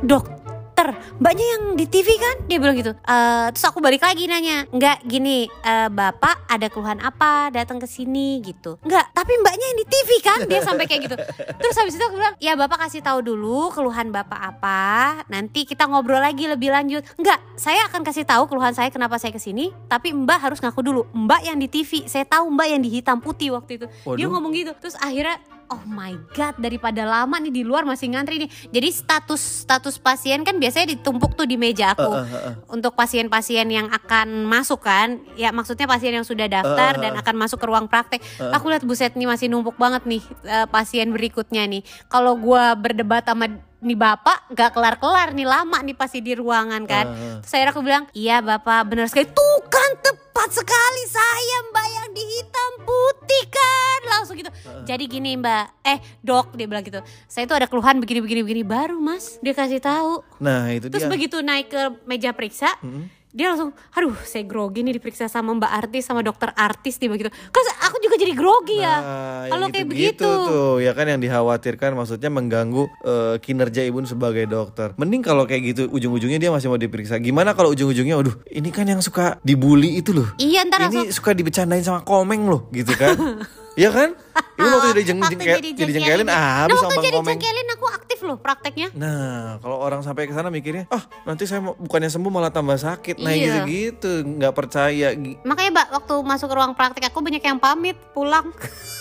dokter, 0.00 0.96
mbaknya 1.20 1.46
yang 1.58 1.62
di 1.76 1.84
TV 1.84 2.16
kan?" 2.16 2.46
Dia 2.48 2.56
bilang 2.62 2.76
gitu. 2.78 2.94
"Eh, 2.94 3.46
terus 3.52 3.66
aku 3.68 3.82
balik 3.84 4.00
lagi 4.00 4.24
nanya, 4.30 4.64
"Enggak, 4.70 5.04
gini, 5.04 5.44
eh, 5.46 5.88
Bapak 5.92 6.48
ada 6.48 6.66
keluhan 6.72 7.02
apa 7.04 7.52
datang 7.52 7.76
ke 7.76 7.84
sini 7.84 8.40
gitu?" 8.40 8.80
"Enggak, 8.86 9.12
tapi 9.12 9.36
mbaknya 9.42 9.66
yang 9.74 9.78
di 9.82 9.86
TV 9.86 10.10
kan?" 10.24 10.38
Dia 10.48 10.64
sampai 10.64 10.88
kayak 10.88 11.00
gitu. 11.10 11.16
Terus 11.60 11.74
habis 11.76 11.94
itu 11.98 12.04
aku 12.06 12.16
bilang, 12.16 12.34
"Ya, 12.40 12.56
Bapak 12.56 12.88
kasih 12.88 13.04
tahu 13.04 13.20
dulu 13.20 13.74
keluhan 13.74 14.08
Bapak 14.08 14.40
apa, 14.40 14.80
nanti 15.28 15.68
kita 15.68 15.84
ngobrol 15.84 16.22
lagi 16.22 16.48
lebih 16.48 16.72
lanjut." 16.72 17.04
"Enggak, 17.20 17.42
saya 17.60 17.84
akan 17.92 18.00
kasih 18.06 18.24
tahu 18.24 18.48
keluhan 18.48 18.72
saya 18.72 18.88
kenapa 18.88 19.20
saya 19.20 19.36
ke 19.36 19.42
sini, 19.42 19.74
tapi 19.90 20.16
Mbak 20.16 20.38
harus 20.38 20.58
ngaku 20.64 20.80
dulu, 20.80 21.02
Mbak 21.12 21.40
yang 21.44 21.58
di 21.60 21.68
TV. 21.68 22.08
Saya 22.08 22.24
tahu 22.24 22.48
Mbak 22.48 22.66
yang 22.72 22.80
di 22.80 22.88
hitam 22.88 23.20
putih 23.20 23.52
waktu 23.52 23.76
itu." 23.76 23.86
Dia 23.90 24.26
Waduh. 24.26 24.28
ngomong 24.32 24.52
gitu. 24.56 24.72
Terus 24.80 24.96
akhirnya 24.96 25.36
oh 25.70 25.82
my 25.86 26.18
god 26.34 26.58
daripada 26.58 27.06
lama 27.06 27.38
nih 27.38 27.54
di 27.54 27.62
luar 27.62 27.86
masih 27.86 28.10
ngantri 28.12 28.46
nih 28.46 28.50
jadi 28.74 28.88
status 28.90 29.66
status 29.66 29.96
pasien 30.02 30.42
kan 30.42 30.58
biasanya 30.58 30.98
ditumpuk 30.98 31.38
tuh 31.38 31.46
di 31.46 31.54
meja 31.56 31.94
aku 31.94 32.02
Uh, 32.10 32.26
uh, 32.26 32.26
uh, 32.26 32.46
uh. 32.50 32.54
untuk 32.74 32.92
pasien-pasien 32.98 33.66
yang 33.70 33.86
akan 33.88 34.44
masuk 34.44 34.82
kan 34.82 35.22
ya 35.38 35.54
maksudnya 35.54 35.86
pasien 35.86 36.12
yang 36.16 36.26
sudah 36.26 36.50
daftar 36.50 36.92
Uh, 36.94 36.98
uh, 36.98 37.02
dan 37.06 37.12
uh. 37.14 37.20
akan 37.22 37.34
masuk 37.38 37.58
ke 37.62 37.66
ruang 37.70 37.86
praktek 37.86 38.20
Uh. 38.40 38.50
aku 38.50 38.66
lihat 38.72 38.82
buset 38.82 39.14
nih 39.14 39.28
masih 39.30 39.46
numpuk 39.46 39.78
banget 39.78 40.02
nih 40.08 40.22
eh, 40.44 40.66
pasien 40.66 41.14
berikutnya 41.14 41.64
nih 41.70 41.82
kalau 42.10 42.34
gua 42.34 42.74
berdebat 42.74 43.22
sama 43.22 43.69
nih 43.80 43.96
bapak 43.96 44.52
gak 44.52 44.76
kelar-kelar 44.76 45.32
nih 45.32 45.48
lama 45.48 45.80
nih 45.80 45.96
pasti 45.96 46.20
di 46.20 46.36
ruangan 46.36 46.84
kan 46.84 47.04
Uh, 47.10 47.16
uh. 47.16 47.36
Terus 47.40 47.52
akhirnya 47.56 47.72
aku 47.72 47.82
bilang, 47.82 48.04
iya 48.12 48.38
bapak 48.38 48.86
benar 48.86 49.08
sekali. 49.08 49.26
Tuh 49.26 49.58
kan 49.66 49.90
tepat 49.98 50.52
sekali 50.52 51.02
saya 51.08 51.56
mbak 51.72 51.86
yang 51.90 52.08
di 52.12 52.22
hitam 52.22 52.72
putih 52.84 53.44
kan. 53.48 54.00
Langsung 54.06 54.36
gitu. 54.36 54.52
Jadi 54.84 55.04
gini 55.08 55.34
mbak, 55.34 55.64
eh 55.82 55.98
dok 56.20 56.54
dia 56.54 56.68
bilang 56.68 56.84
gitu. 56.84 57.00
Saya 57.26 57.48
tuh 57.48 57.56
ada 57.56 57.66
keluhan 57.66 57.98
begini 57.98 58.20
begini 58.22 58.62
baru 58.62 59.00
mas. 59.00 59.40
Dia 59.40 59.56
kasih 59.56 59.80
tahu. 59.80 60.22
Nah 60.38 60.70
itu 60.70 60.86
Terus 60.92 61.08
dia. 61.08 61.10
begitu 61.10 61.36
naik 61.40 61.72
ke 61.72 61.82
meja 62.04 62.30
periksa, 62.30 62.76
Mm-mm. 62.84 63.08
Dia 63.30 63.46
langsung, 63.54 63.70
aduh 63.94 64.14
saya 64.26 64.42
grogi 64.42 64.82
nih 64.82 64.98
diperiksa 64.98 65.30
sama 65.30 65.54
mbak 65.54 65.70
artis 65.70 66.02
sama 66.02 66.26
dokter 66.26 66.50
artis 66.58 66.98
dia 66.98 67.06
begitu. 67.06 67.30
Kan 67.30 67.62
aku 67.86 67.96
juga 68.02 68.18
jadi 68.18 68.34
grogi 68.34 68.82
ya. 68.82 68.96
Nah, 68.98 69.42
Kalau 69.54 69.66
yang 69.70 69.74
kayak 69.74 69.88
begitu. 69.88 70.26
tuh 70.26 70.82
ya 70.82 70.90
kan 70.98 71.06
yang 71.06 71.22
dikhawatirkan 71.22 71.94
maksudnya 71.94 72.26
mengganggu 72.26 72.90
eh, 73.06 73.34
kinerja 73.38 73.86
ibu 73.86 74.02
sebagai 74.02 74.50
dokter. 74.50 74.98
Mending 74.98 75.22
kalau 75.22 75.46
kayak 75.46 75.62
gitu 75.74 75.82
ujung-ujungnya 75.94 76.42
dia 76.42 76.50
masih 76.50 76.74
mau 76.74 76.80
diperiksa. 76.80 77.22
Gimana 77.22 77.54
kalau 77.54 77.70
ujung-ujungnya 77.70 78.18
aduh 78.18 78.34
ini 78.50 78.74
kan 78.74 78.90
yang 78.90 78.98
suka 78.98 79.38
dibully 79.46 80.02
itu 80.02 80.10
loh. 80.10 80.26
Iya 80.34 80.66
ntar 80.66 80.90
langsung 80.90 81.06
Ini 81.06 81.14
suka 81.14 81.30
dibecandain 81.30 81.86
sama 81.86 82.02
komeng 82.02 82.50
loh 82.50 82.66
gitu 82.74 82.94
kan. 82.98 83.14
Iya 83.78 83.94
kan? 83.94 84.18
Ibu 84.60 84.68
waktu 84.68 84.88
jadi 84.92 85.02
jeng 85.08 85.18
Waktu 85.20 85.34
jengkel, 85.34 85.58
jadi 85.72 85.92
jengkelin 85.96 86.28
ah 86.28 86.68
habis 86.68 86.76
Nah, 86.76 86.84
waktu 86.84 87.02
jadi 87.08 87.18
jengkelin 87.24 87.68
aku 87.72 87.86
aktif 87.88 88.18
loh 88.20 88.36
prakteknya. 88.36 88.88
Nah, 88.92 89.56
kalau 89.58 89.80
orang 89.80 90.04
sampai 90.04 90.28
ke 90.28 90.36
sana 90.36 90.52
mikirnya, 90.52 90.84
ah 90.92 91.00
nanti 91.24 91.48
saya 91.48 91.64
bukannya 91.64 92.12
sembuh 92.12 92.28
malah 92.28 92.52
tambah 92.52 92.76
sakit. 92.76 93.16
Nah, 93.16 93.32
Iya. 93.32 93.64
gitu-gitu, 93.64 94.12
nggak 94.36 94.52
percaya. 94.52 95.16
Makanya 95.42 95.70
mbak 95.72 95.86
waktu 95.96 96.14
masuk 96.20 96.46
ke 96.46 96.54
ruang 96.54 96.72
praktek 96.76 97.08
aku 97.08 97.24
banyak 97.24 97.40
yang 97.40 97.56
pamit 97.56 97.96
pulang. 98.12 98.52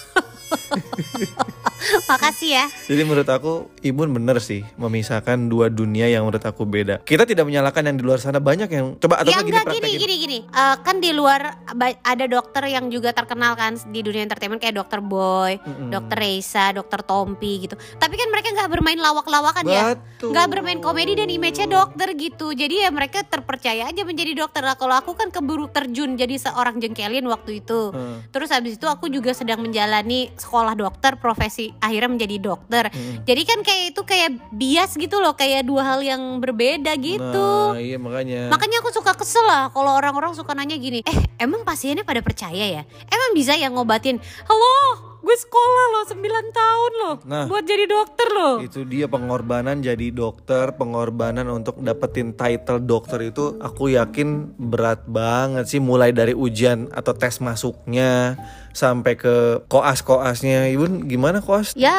Makasih 2.12 2.50
ya. 2.60 2.66
Jadi 2.92 3.02
menurut 3.08 3.30
aku 3.30 3.72
Imun 3.80 4.12
bener 4.12 4.38
sih 4.44 4.68
memisahkan 4.76 5.48
dua 5.48 5.72
dunia 5.72 6.12
yang 6.12 6.28
menurut 6.28 6.44
aku 6.44 6.68
beda. 6.68 7.02
Kita 7.08 7.24
tidak 7.24 7.48
menyalahkan 7.48 7.88
yang 7.88 7.96
di 7.96 8.04
luar 8.04 8.20
sana 8.20 8.44
banyak 8.44 8.70
yang 8.70 9.00
coba 9.00 9.24
atau 9.24 9.32
ya 9.32 9.40
gini 9.42 9.58
gini 9.64 9.90
gini 9.96 10.16
gini. 10.20 10.38
Eh, 10.44 10.76
kan 10.84 11.00
di 11.00 11.16
luar 11.16 11.64
ada 12.04 12.26
dokter 12.28 12.68
yang 12.68 12.92
juga 12.92 13.16
terkenal 13.16 13.56
kan 13.56 13.80
di 13.90 14.04
dunia 14.04 14.28
entertainment 14.28 14.60
kayak 14.60 14.76
dokter 14.76 15.00
Boy, 15.00 15.58
Mm-mm. 15.64 15.90
dokter 15.90 16.18
Reisa, 16.20 16.76
dokter 16.76 17.00
Tompi 17.02 17.68
gitu. 17.68 17.76
Tapi 17.98 18.14
kan 18.20 18.28
mereka 18.28 18.52
nggak 18.52 18.70
bermain 18.70 19.00
lawak-lawakan 19.00 19.64
ya. 19.66 19.96
Nggak 20.20 20.48
bermain 20.52 20.80
komedi 20.84 21.16
dan 21.16 21.32
image-nya 21.32 21.68
dokter 21.72 22.12
gitu. 22.20 22.52
Jadi 22.52 22.84
ya 22.84 22.90
mereka 22.92 23.24
terpercaya 23.24 23.88
aja 23.88 24.02
menjadi 24.04 24.36
dokter. 24.36 24.62
Lah 24.68 24.76
kalau 24.76 25.00
aku 25.00 25.16
kan 25.16 25.32
keburu 25.32 25.72
terjun 25.72 26.20
jadi 26.20 26.36
seorang 26.36 26.84
jengkelin 26.84 27.24
waktu 27.32 27.64
itu. 27.64 27.96
Hmm. 27.96 28.20
Terus 28.30 28.52
habis 28.52 28.76
itu 28.76 28.86
aku 28.86 29.08
juga 29.08 29.32
sedang 29.32 29.64
menjalani 29.64 30.32
sekolah 30.40 30.74
dokter, 30.76 31.16
profesi 31.20 31.72
akhirnya 31.80 32.16
menjadi 32.16 32.36
dokter. 32.40 32.84
Mm-mm. 32.92 33.28
Jadi 33.28 33.42
kan 33.44 33.60
kayak 33.64 33.84
itu 33.96 34.02
kayak 34.04 34.30
bias 34.52 34.92
gitu 34.96 35.20
loh, 35.20 35.36
kayak 35.36 35.68
dua 35.68 35.84
hal 35.84 36.00
yang 36.04 36.40
berbeda 36.40 36.96
gitu. 37.00 37.52
Nah, 37.76 37.80
iya 37.80 37.98
makanya. 38.00 38.48
Makanya 38.52 38.84
aku 38.84 38.90
suka 38.96 39.16
kesel 39.16 39.44
lah 39.44 39.72
kalau 39.72 39.96
orang-orang 39.96 40.36
suka 40.36 40.56
nanya 40.56 40.80
gini, 40.80 41.04
eh 41.04 41.18
emang 41.40 41.64
pasiennya 41.64 42.04
pada 42.04 42.24
percaya 42.24 42.82
ya? 42.82 42.84
Emang 43.08 43.32
bisa 43.36 43.56
ya 43.56 43.68
ngobatin? 43.72 44.20
Halo, 44.48 45.09
gue 45.20 45.36
sekolah 45.36 45.86
loh 45.92 46.04
9 46.08 46.16
tahun 46.50 46.92
loh 46.96 47.16
Nah. 47.28 47.46
buat 47.46 47.68
jadi 47.68 47.86
dokter 47.86 48.28
loh. 48.32 48.56
itu 48.64 48.88
dia 48.88 49.12
pengorbanan 49.12 49.84
jadi 49.84 50.10
dokter, 50.10 50.72
pengorbanan 50.74 51.46
untuk 51.52 51.82
dapetin 51.82 52.32
title 52.32 52.80
dokter 52.80 53.28
itu 53.28 53.60
aku 53.60 53.92
yakin 53.92 54.56
berat 54.56 55.04
banget 55.06 55.68
sih 55.68 55.82
mulai 55.84 56.16
dari 56.16 56.32
ujian 56.32 56.88
atau 56.90 57.12
tes 57.12 57.44
masuknya 57.44 58.40
sampai 58.72 59.18
ke 59.18 59.66
koas-koasnya. 59.68 60.72
Ibu 60.72 61.10
gimana 61.10 61.44
koas? 61.44 61.74
Ya, 61.76 61.94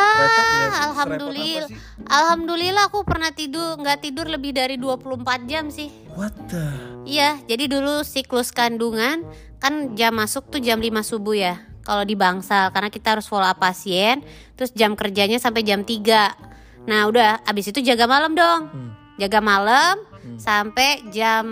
alhamdulillah. 0.88 1.68
Alhamdulillah 2.06 2.88
aku 2.88 3.04
pernah 3.04 3.30
tidur 3.30 3.76
nggak 3.76 4.00
tidur 4.00 4.26
lebih 4.30 4.56
dari 4.56 4.80
24 4.80 5.50
jam 5.50 5.68
sih. 5.68 5.90
What 6.16 6.34
the? 6.48 6.66
Iya, 7.04 7.42
jadi 7.44 7.68
dulu 7.68 8.06
siklus 8.06 8.54
kandungan 8.54 9.26
kan 9.60 9.92
jam 9.92 10.16
masuk 10.16 10.48
tuh 10.48 10.62
jam 10.62 10.80
5 10.80 11.02
subuh 11.04 11.36
ya. 11.36 11.54
Kalau 11.90 12.06
di 12.06 12.14
Bangsal 12.14 12.70
karena 12.70 12.86
kita 12.86 13.18
harus 13.18 13.26
follow 13.26 13.50
up 13.50 13.58
pasien, 13.58 14.22
terus 14.54 14.70
jam 14.78 14.94
kerjanya 14.94 15.42
sampai 15.42 15.66
jam 15.66 15.82
3. 15.82 16.86
Nah, 16.86 17.10
udah 17.10 17.42
abis 17.42 17.74
itu 17.74 17.82
jaga 17.82 18.06
malam 18.06 18.38
dong. 18.38 18.70
Hmm. 18.70 18.90
Jaga 19.18 19.42
malam 19.42 19.98
Hmm. 20.20 20.36
sampai 20.36 21.00
jam 21.08 21.46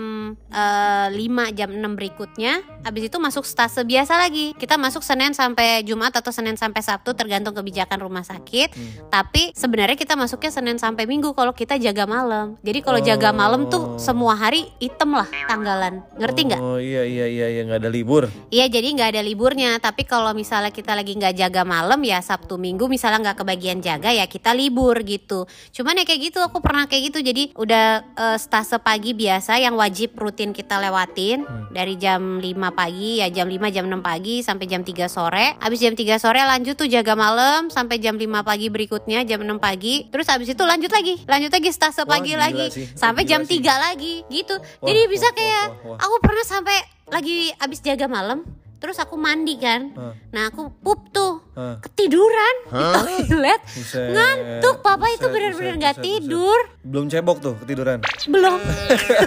eh, 0.53 1.07
5 1.09 1.57
jam 1.57 1.69
6 1.73 1.97
berikutnya. 1.97 2.61
Abis 2.85 3.09
itu 3.09 3.17
masuk 3.17 3.43
stase 3.43 3.81
biasa 3.81 4.15
lagi. 4.15 4.53
Kita 4.53 4.77
masuk 4.77 5.01
Senin 5.01 5.33
sampai 5.33 5.81
Jumat 5.81 6.13
atau 6.13 6.29
Senin 6.29 6.53
sampai 6.53 6.81
Sabtu 6.81 7.13
tergantung 7.13 7.53
kebijakan 7.53 7.97
rumah 7.97 8.21
sakit. 8.21 8.69
Hmm. 8.73 9.09
Tapi 9.09 9.53
sebenarnya 9.53 9.97
kita 9.97 10.13
masuknya 10.13 10.51
Senin 10.53 10.77
sampai 10.77 11.05
Minggu 11.05 11.33
kalau 11.33 11.53
kita 11.53 11.77
jaga 11.77 12.05
malam. 12.05 12.59
Jadi 12.61 12.79
kalau 12.83 12.99
jaga 12.99 13.29
malam 13.31 13.65
tuh 13.67 13.79
Oh. 13.79 13.95
semua 13.95 14.35
hari 14.35 14.67
item 14.77 15.15
lah 15.15 15.25
tanggalan. 15.47 16.03
Ngerti 16.19 16.41
nggak? 16.51 16.61
Oh 16.61 16.77
iya 16.77 17.01
iya 17.07 17.25
iya 17.25 17.47
iya 17.49 17.61
nggak 17.65 17.79
ada 17.79 17.89
libur. 17.89 18.27
Iya 18.51 18.67
jadi 18.67 18.85
nggak 18.91 19.09
ada 19.15 19.21
liburnya. 19.23 19.79
Tapi 19.79 20.03
kalau 20.03 20.35
misalnya 20.35 20.69
kita 20.69 20.93
lagi 20.93 21.15
nggak 21.15 21.31
jaga 21.33 21.63
malam 21.63 21.97
ya 22.03 22.19
Sabtu 22.19 22.59
Minggu 22.59 22.91
misalnya 22.91 23.31
nggak 23.31 23.39
kebagian 23.41 23.79
jaga 23.79 24.11
ya 24.11 24.27
kita 24.27 24.51
libur 24.51 24.99
gitu. 25.07 25.47
Cuman 25.71 25.95
ya 25.97 26.03
kayak 26.03 26.21
gitu 26.27 26.43
aku 26.43 26.59
pernah 26.59 26.91
kayak 26.91 27.09
gitu. 27.09 27.23
Jadi 27.23 27.55
udah 27.55 27.85
eh, 28.03 28.37
stase 28.37 28.58
pagi 28.61 29.11
biasa 29.11 29.55
yang 29.55 29.73
wajib 29.73 30.13
rutin 30.13 30.51
kita 30.51 30.75
lewatin 30.75 31.41
Hmm. 31.41 31.69
dari 31.69 31.95
jam 31.95 32.37
5 32.37 32.43
pagi 32.69 33.17
ya 33.17 33.29
jam 33.29 33.45
5 33.45 33.69
jam 33.69 33.85
6 33.85 34.01
pagi 34.01 34.41
sampai 34.41 34.65
jam 34.65 34.81
3 34.81 35.05
sore. 35.05 35.55
Habis 35.57 35.79
jam 35.79 35.93
3 35.93 36.17
sore 36.17 36.41
lanjut 36.41 36.75
tuh 36.75 36.85
jaga 36.85 37.13
malam 37.13 37.69
sampai 37.69 37.97
jam 37.97 38.15
5 38.15 38.25
pagi 38.41 38.67
berikutnya 38.67 39.23
jam 39.23 39.39
6 39.39 39.55
pagi. 39.57 40.09
Terus 40.09 40.27
habis 40.27 40.49
itu 40.49 40.63
lanjut 40.63 40.89
lagi. 40.89 41.21
Lanjut 41.23 41.49
lagi 41.49 41.69
stase 41.69 42.03
Wah, 42.03 42.09
pagi 42.11 42.33
gila 42.33 42.43
lagi 42.43 42.65
sih. 42.69 42.85
sampai 42.91 43.23
Gila 43.23 43.31
jam 43.31 43.41
sih. 43.43 43.61
3 43.61 43.75
lagi 43.79 44.13
gitu. 44.27 44.55
Wah, 44.57 44.87
Jadi 44.87 45.01
bisa 45.07 45.25
wah, 45.25 45.33
kayak 45.33 45.65
wah, 45.65 45.75
wah, 45.79 45.89
wah. 45.89 45.97
aku 46.01 46.15
pernah 46.19 46.43
sampai 46.43 46.77
lagi 47.07 47.37
habis 47.55 47.79
jaga 47.79 48.05
malam 48.05 48.43
terus 48.79 48.95
aku 48.95 49.19
mandi 49.19 49.59
kan 49.59 49.91
Hah. 49.91 50.15
nah 50.31 50.43
aku 50.47 50.71
pup 50.79 51.11
tuh 51.11 51.48
Ketiduran. 51.83 52.55
Di 52.69 52.83
toilet 52.95 53.61
Buset, 53.65 54.09
ngantuk. 54.13 54.75
Papa 54.79 55.05
itu 55.11 55.27
benar-benar 55.27 55.75
nggak 55.77 55.97
tidur. 56.01 56.59
Belum 56.81 57.05
cebok 57.11 57.37
tuh 57.43 57.53
ketiduran. 57.61 57.99
belum. 58.25 58.57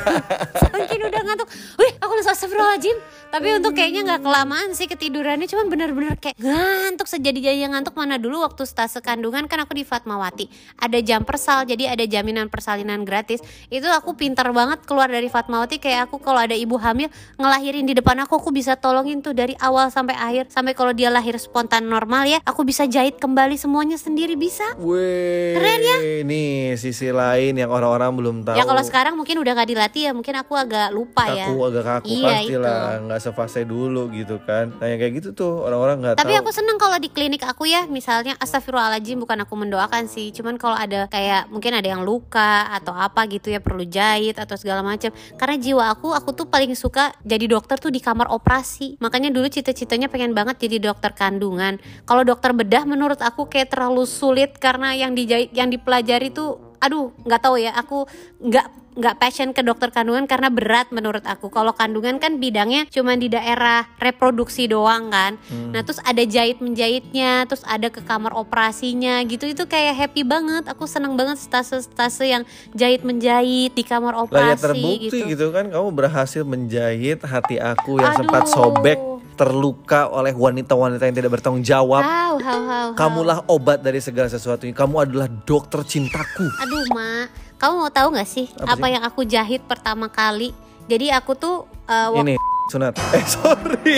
Mungkin 0.75 0.99
udah 1.07 1.23
ngantuk. 1.23 1.49
Wih 1.79 1.93
aku 2.01 2.13
langsung 2.19 2.35
astagfirullahaladzim. 2.35 2.97
Tapi 3.33 3.49
untuk 3.57 3.73
kayaknya 3.73 4.01
nggak 4.05 4.21
kelamaan 4.25 4.71
sih 4.75 4.89
ketidurannya. 4.89 5.47
Cuman 5.47 5.67
benar-benar 5.69 6.17
kayak 6.19 6.37
ngantuk 6.41 7.07
sejadi-jadinya 7.07 7.79
ngantuk. 7.79 7.95
Mana 7.95 8.17
dulu 8.19 8.43
waktu 8.43 8.65
stase 8.67 8.99
kandungan 9.05 9.47
kan 9.47 9.63
aku 9.63 9.77
di 9.77 9.85
Fatmawati. 9.87 10.49
Ada 10.81 10.99
jam 11.05 11.23
persal 11.23 11.69
jadi 11.69 11.95
ada 11.95 12.05
jaminan 12.09 12.49
persalinan 12.49 13.05
gratis. 13.07 13.45
Itu 13.69 13.87
aku 13.93 14.17
pintar 14.17 14.51
banget 14.51 14.83
keluar 14.89 15.13
dari 15.13 15.29
Fatmawati. 15.29 15.79
Kayak 15.79 16.11
aku 16.11 16.19
kalau 16.19 16.41
ada 16.43 16.57
ibu 16.57 16.75
hamil 16.81 17.13
ngelahirin 17.39 17.87
di 17.87 17.95
depan 17.95 18.19
aku 18.25 18.41
aku 18.41 18.51
bisa 18.51 18.75
tolongin 18.75 19.23
tuh 19.23 19.37
dari 19.37 19.55
awal 19.61 19.93
sampai 19.93 20.17
akhir. 20.17 20.51
Sampai 20.51 20.73
kalau 20.75 20.91
dia 20.97 21.13
lahir 21.13 21.37
spontan 21.39 21.87
normal 21.87 22.22
ya 22.27 22.39
aku 22.43 22.63
bisa 22.63 22.87
jahit 22.87 23.19
kembali 23.19 23.55
semuanya 23.57 23.97
sendiri 23.97 24.35
bisa 24.35 24.65
Wih, 24.79 25.55
Keren 25.55 25.81
ya? 25.81 25.97
Nih 26.23 26.77
sisi 26.77 27.11
lain 27.11 27.57
yang 27.57 27.71
orang-orang 27.71 28.11
belum 28.15 28.37
tahu. 28.43 28.57
ya 28.57 28.65
kalau 28.65 28.83
sekarang 28.83 29.15
mungkin 29.15 29.39
udah 29.39 29.53
nggak 29.55 29.69
dilatih 29.69 30.03
ya 30.09 30.13
mungkin 30.13 30.35
aku 30.39 30.53
agak 30.55 30.91
lupa 30.91 31.29
ya 31.29 31.47
kaku 31.49 31.61
agak 31.69 31.85
kaku 31.85 32.07
Iya, 32.09 32.29
pastilah 32.35 32.81
nggak 33.07 33.21
sefase 33.21 33.61
dulu 33.65 34.11
gitu 34.13 34.37
kan. 34.43 34.75
Nah 34.79 34.87
yang 34.87 34.99
kayak 34.99 35.13
gitu 35.23 35.29
tuh 35.33 35.53
orang-orang 35.65 35.97
nggak 36.01 36.15
tahu. 36.19 36.23
Tapi 36.25 36.35
aku 36.39 36.51
seneng 36.53 36.77
kalau 36.77 36.97
di 36.99 37.09
klinik 37.09 37.43
aku 37.43 37.65
ya, 37.65 37.87
misalnya 37.87 38.35
astagfirullahaladzim 38.37 39.19
bukan 39.19 39.43
aku 39.43 39.55
mendoakan 39.57 40.07
sih, 40.07 40.31
cuman 40.35 40.59
kalau 40.59 40.77
ada 40.77 41.07
kayak 41.09 41.49
mungkin 41.49 41.73
ada 41.73 41.89
yang 41.89 42.03
luka 42.03 42.69
atau 42.71 42.93
apa 42.93 43.25
gitu 43.31 43.49
ya 43.49 43.59
perlu 43.63 43.87
jahit 43.87 44.37
atau 44.37 44.55
segala 44.59 44.85
macam. 44.85 45.11
Karena 45.37 45.57
jiwa 45.57 45.85
aku, 45.93 46.13
aku 46.13 46.35
tuh 46.35 46.47
paling 46.47 46.75
suka 46.75 47.15
jadi 47.23 47.47
dokter 47.49 47.79
tuh 47.79 47.91
di 47.91 47.99
kamar 47.99 48.29
operasi. 48.29 48.99
Makanya 49.01 49.33
dulu 49.33 49.49
cita-citanya 49.49 50.07
pengen 50.09 50.33
banget 50.33 50.59
jadi 50.61 50.79
dokter 50.83 51.13
kandungan. 51.13 51.79
Kalau 52.13 52.29
dokter 52.29 52.53
bedah 52.53 52.85
menurut 52.85 53.17
aku 53.25 53.49
kayak 53.49 53.73
terlalu 53.73 54.05
sulit 54.05 54.61
karena 54.61 54.93
yang 54.93 55.17
dijahit, 55.17 55.49
yang 55.57 55.73
dipelajari 55.73 56.29
tuh 56.29 56.61
aduh 56.77 57.09
nggak 57.25 57.41
tahu 57.41 57.57
ya 57.57 57.73
aku 57.73 58.05
nggak 58.37 58.83
nggak 58.93 59.17
passion 59.17 59.57
ke 59.57 59.65
dokter 59.65 59.89
kandungan 59.89 60.29
karena 60.29 60.53
berat 60.53 60.93
menurut 60.93 61.25
aku 61.25 61.49
kalau 61.49 61.73
kandungan 61.73 62.21
kan 62.21 62.37
bidangnya 62.37 62.85
cuma 62.93 63.17
di 63.17 63.33
daerah 63.33 63.89
reproduksi 63.97 64.69
doang 64.69 65.09
kan 65.09 65.41
Hmm. 65.49 65.73
nah 65.73 65.81
terus 65.81 65.97
ada 66.05 66.21
jahit 66.29 66.61
menjahitnya 66.61 67.49
terus 67.49 67.65
ada 67.65 67.89
ke 67.89 68.05
kamar 68.05 68.37
operasinya 68.37 69.25
gitu 69.25 69.49
itu 69.49 69.65
kayak 69.65 69.97
happy 69.97 70.29
banget 70.29 70.69
aku 70.69 70.85
seneng 70.85 71.17
banget 71.17 71.41
stase-stase 71.41 72.29
yang 72.29 72.45
jahit 72.77 73.01
menjahit 73.01 73.73
di 73.73 73.81
kamar 73.81 74.13
lah 74.13 74.29
ya 74.29 74.29
operasi 74.29 74.61
terbukti 74.61 75.09
gitu. 75.09 75.17
gitu. 75.33 75.47
kan 75.57 75.73
kamu 75.73 75.89
berhasil 75.97 76.45
menjahit 76.45 77.25
hati 77.25 77.57
aku 77.57 78.05
yang 78.05 78.13
Aduh. 78.13 78.21
sempat 78.21 78.45
sobek 78.53 79.01
terluka 79.35 80.09
oleh 80.13 80.33
wanita-wanita 80.37 81.09
yang 81.09 81.17
tidak 81.17 81.31
bertanggung 81.41 81.65
jawab. 81.65 82.05
How, 82.05 82.37
how, 82.37 82.61
how, 82.63 82.63
how. 82.67 82.89
Kamulah 82.97 83.45
obat 83.49 83.81
dari 83.81 83.99
segala 83.99 84.29
sesuatunya. 84.29 84.77
Kamu 84.77 84.97
adalah 85.03 85.29
dokter 85.29 85.81
cintaku. 85.85 86.47
Aduh, 86.63 86.85
Ma. 86.93 87.27
Kamu 87.63 87.79
mau 87.79 87.93
tahu 87.95 88.11
nggak 88.19 88.27
sih 88.27 88.51
Apa 88.59 88.75
apa, 88.75 88.87
sih? 88.91 88.93
yang 88.99 89.03
aku 89.07 89.21
jahit 89.23 89.63
pertama 89.71 90.11
kali? 90.11 90.51
Jadi 90.91 91.15
aku 91.15 91.39
tuh 91.39 91.71
uh, 91.87 92.11
Ini 92.19 92.35
sunat. 92.69 92.95
Eh 93.17 93.25
sorry. 93.27 93.97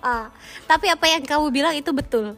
Ah, 0.00 0.30
tapi 0.70 0.86
apa 0.86 1.04
yang 1.06 1.22
kamu 1.22 1.46
bilang 1.50 1.74
itu 1.74 1.90
betul. 1.90 2.32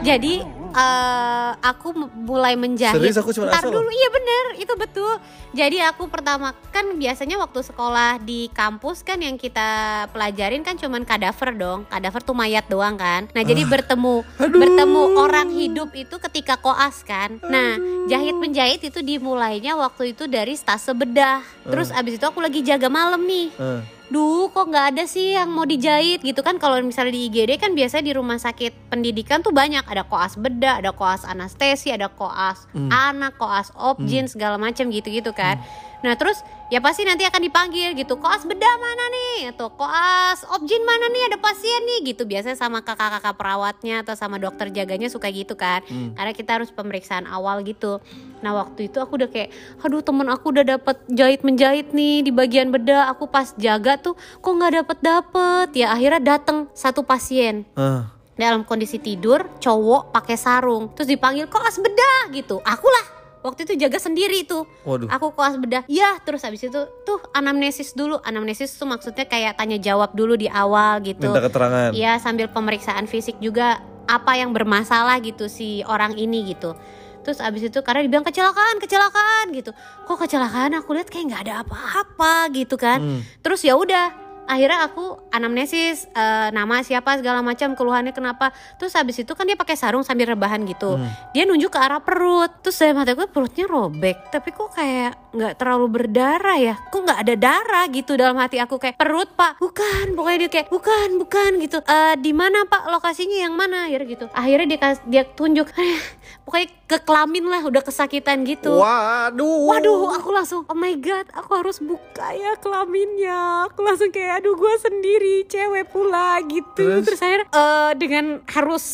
Jadi 0.00 0.40
eh, 0.72 1.50
aku 1.60 1.92
mulai 2.16 2.56
menjahit. 2.56 2.96
Serius, 2.96 3.20
aku 3.20 3.30
cuma 3.30 3.52
Ntar 3.52 3.60
asal 3.60 3.70
dulu, 3.70 3.86
iya 3.86 4.08
bener, 4.08 4.44
itu 4.56 4.74
betul. 4.74 5.12
Jadi 5.50 5.82
aku 5.82 6.06
pertama 6.06 6.54
kan 6.70 6.94
biasanya 6.94 7.36
waktu 7.36 7.60
sekolah 7.60 8.22
di 8.22 8.48
kampus 8.50 9.02
kan 9.02 9.18
yang 9.18 9.34
kita 9.34 9.66
pelajarin 10.08 10.62
kan 10.62 10.78
cuman 10.78 11.02
kadaver 11.02 11.52
dong. 11.52 11.80
Kadaver 11.86 12.22
tuh 12.22 12.32
mayat 12.32 12.64
doang 12.66 12.96
kan. 12.96 13.28
Nah 13.30 13.42
jadi 13.42 13.66
bertemu 13.66 14.22
Ah. 14.30 14.46
Aduh. 14.46 14.58
bertemu 14.58 15.02
orang 15.18 15.48
hidup 15.50 15.90
itu 15.92 16.16
ketika 16.22 16.56
koas 16.56 17.02
kan. 17.02 17.36
Nah 17.44 17.76
jahit 18.06 18.32
menjahit 18.32 18.80
itu 18.80 19.00
dimulainya 19.00 19.74
waktu 19.74 20.14
itu 20.14 20.24
dari 20.24 20.54
stase 20.54 20.94
bedah. 20.94 21.42
Terus 21.62 21.90
abis 21.90 22.16
itu 22.16 22.24
aku 22.24 22.40
lagi 22.40 22.62
jaga 22.62 22.88
malam 22.88 23.20
nih 23.22 23.52
Eh, 23.52 23.80
duh 24.10 24.50
kok 24.50 24.66
nggak 24.66 24.86
ada 24.94 25.04
sih 25.06 25.38
yang 25.38 25.48
mau 25.54 25.62
dijahit 25.62 26.20
gitu? 26.20 26.42
Kan 26.42 26.58
kalau 26.58 26.82
misalnya 26.82 27.14
di 27.14 27.30
IGD 27.30 27.56
kan 27.56 27.72
biasanya 27.72 28.04
di 28.10 28.14
rumah 28.14 28.36
sakit 28.36 28.90
pendidikan 28.90 29.40
tuh 29.40 29.54
banyak. 29.54 29.86
Ada 29.86 30.02
koas 30.04 30.34
bedah 30.34 30.82
ada 30.82 30.90
koas 30.90 31.22
anestesi 31.22 31.94
ada 31.94 32.10
koas 32.10 32.66
Hmm. 32.70 32.90
anak 32.90 33.38
koas 33.38 33.70
obgyn 33.78 34.26
segala 34.26 34.58
macam 34.58 34.90
gitu-gitu 34.90 35.30
kan 35.30 35.58
nah 36.00 36.16
terus 36.16 36.40
ya 36.70 36.78
pasti 36.78 37.02
nanti 37.02 37.26
akan 37.26 37.42
dipanggil 37.50 37.92
gitu 37.98 38.16
koas 38.16 38.46
bedah 38.46 38.74
mana 38.78 39.04
nih? 39.10 39.36
Atau 39.52 39.74
koas 39.74 40.46
obgyn 40.54 40.80
mana 40.86 41.10
nih? 41.10 41.22
Ada 41.34 41.38
pasien 41.42 41.82
nih 41.84 42.14
gitu. 42.14 42.22
Biasanya 42.24 42.56
sama 42.56 42.80
kakak-kakak 42.80 43.34
perawatnya 43.34 44.06
atau 44.06 44.14
sama 44.14 44.38
dokter 44.38 44.70
jaganya 44.70 45.10
suka 45.10 45.28
gitu 45.28 45.58
kan. 45.58 45.82
Hmm. 45.90 46.14
karena 46.14 46.32
kita 46.32 46.50
harus 46.62 46.70
pemeriksaan 46.70 47.26
awal 47.26 47.66
gitu. 47.66 47.98
Nah 48.40 48.54
waktu 48.54 48.86
itu 48.86 49.02
aku 49.02 49.18
udah 49.18 49.28
kayak 49.28 49.50
aduh 49.82 50.00
temen 50.00 50.30
aku 50.30 50.54
udah 50.54 50.64
dapet 50.78 50.96
jahit 51.10 51.42
menjahit 51.42 51.90
nih 51.90 52.22
di 52.22 52.30
bagian 52.30 52.70
bedah. 52.70 53.10
Aku 53.10 53.26
pas 53.26 53.50
jaga 53.58 53.98
tuh 53.98 54.14
kok 54.14 54.52
nggak 54.54 54.86
dapet 54.86 54.98
dapet? 55.02 55.68
Ya 55.74 55.90
akhirnya 55.90 56.38
dateng 56.38 56.70
satu 56.72 57.02
pasien. 57.02 57.66
Eh. 57.74 58.02
dalam 58.40 58.64
kondisi 58.64 58.96
tidur 58.96 59.44
cowok 59.60 60.16
pakai 60.16 60.40
sarung. 60.40 60.88
Terus 60.96 61.12
dipanggil 61.12 61.44
koas 61.44 61.76
bedah 61.76 62.32
gitu. 62.32 62.56
Akulah 62.64 63.19
waktu 63.40 63.64
itu 63.64 63.74
jaga 63.80 63.96
sendiri 63.96 64.44
tuh 64.44 64.68
Waduh. 64.84 65.08
aku 65.08 65.32
koas 65.32 65.56
bedah 65.56 65.84
ya 65.88 66.20
terus 66.24 66.44
habis 66.44 66.64
itu 66.64 66.80
tuh 67.04 67.18
anamnesis 67.32 67.96
dulu 67.96 68.20
anamnesis 68.20 68.76
tuh 68.76 68.84
maksudnya 68.84 69.24
kayak 69.24 69.56
tanya 69.56 69.80
jawab 69.80 70.12
dulu 70.12 70.36
di 70.36 70.46
awal 70.48 71.00
gitu 71.00 71.28
Minta 71.30 71.44
keterangan. 71.44 71.90
Iya 71.96 72.20
sambil 72.20 72.52
pemeriksaan 72.52 73.08
fisik 73.08 73.38
juga 73.40 73.80
apa 74.10 74.34
yang 74.34 74.50
bermasalah 74.50 75.22
gitu 75.22 75.46
si 75.46 75.86
orang 75.86 76.18
ini 76.18 76.50
gitu. 76.50 76.74
Terus 77.20 77.38
abis 77.38 77.68
itu 77.68 77.78
karena 77.84 78.00
dibilang 78.02 78.24
kecelakaan, 78.24 78.80
kecelakaan 78.80 79.52
gitu. 79.52 79.70
Kok 80.08 80.18
kecelakaan? 80.24 80.72
Aku 80.80 80.96
lihat 80.96 81.12
kayak 81.12 81.30
nggak 81.30 81.42
ada 81.46 81.54
apa-apa 81.62 82.48
gitu 82.56 82.80
kan. 82.80 82.98
Hmm. 82.98 83.20
Terus 83.44 83.60
ya 83.62 83.76
udah 83.76 84.29
akhirnya 84.50 84.90
aku 84.90 85.14
anamnesis 85.30 86.10
eh, 86.10 86.48
nama 86.50 86.82
siapa 86.82 87.22
segala 87.22 87.38
macam 87.40 87.78
keluhannya 87.78 88.10
kenapa. 88.10 88.50
Terus 88.82 88.98
habis 88.98 89.22
itu 89.22 89.30
kan 89.38 89.46
dia 89.46 89.54
pakai 89.54 89.78
sarung 89.78 90.02
sambil 90.02 90.34
rebahan 90.34 90.66
gitu. 90.66 90.98
Hmm. 90.98 91.06
dia 91.30 91.46
nunjuk 91.46 91.70
ke 91.70 91.78
arah 91.78 92.02
perut. 92.02 92.50
Terus 92.66 92.74
saya 92.74 92.90
mata 92.90 93.14
gue 93.14 93.30
perutnya 93.30 93.70
robek. 93.70 94.34
Tapi 94.34 94.50
kok 94.50 94.74
kayak 94.74 95.30
nggak 95.30 95.54
terlalu 95.54 95.86
berdarah 95.86 96.58
ya? 96.58 96.74
Kok 96.90 97.00
nggak 97.06 97.20
ada 97.22 97.34
darah 97.38 97.84
gitu 97.86 98.18
dalam 98.18 98.34
hati 98.42 98.58
aku? 98.58 98.82
Kayak 98.82 98.98
perut 98.98 99.30
pak. 99.38 99.62
Bukan 99.62 100.18
pokoknya 100.18 100.38
dia 100.46 100.50
kayak 100.50 100.68
bukan 100.74 101.08
bukan 101.22 101.50
gitu. 101.62 101.78
"Eh, 101.86 102.14
di 102.18 102.34
mana 102.34 102.66
pak? 102.66 102.90
Lokasinya 102.90 103.46
yang 103.46 103.54
mana? 103.54 103.86
Akhirnya 103.86 104.08
gitu. 104.10 104.26
Akhirnya 104.34 104.66
dia 104.66 104.78
dia 105.06 105.22
tunjuk. 105.22 105.70
"Eh, 105.78 106.00
pokoknya 106.44 106.68
ke 106.90 106.98
kelamin 107.06 107.46
lah 107.46 107.62
udah 107.62 107.82
kesakitan 107.86 108.42
gitu. 108.42 108.74
Waduh. 108.74 109.70
Waduh, 109.70 110.10
aku 110.18 110.34
langsung, 110.34 110.66
oh 110.66 110.74
my 110.74 110.98
god, 110.98 111.22
aku 111.30 111.50
harus 111.54 111.78
buka 111.78 112.34
ya 112.34 112.58
kelaminnya. 112.58 113.70
Aku 113.70 113.86
langsung 113.86 114.10
kayak, 114.10 114.39
aduh 114.40 114.56
gue 114.56 114.74
sendiri, 114.80 115.34
cewek 115.44 115.92
pula 115.92 116.40
gitu. 116.48 116.80
Terus? 116.80 117.04
Terus, 117.04 117.20
akhirnya 117.20 117.46
eh, 117.52 117.92
dengan 118.00 118.40
harus 118.48 118.84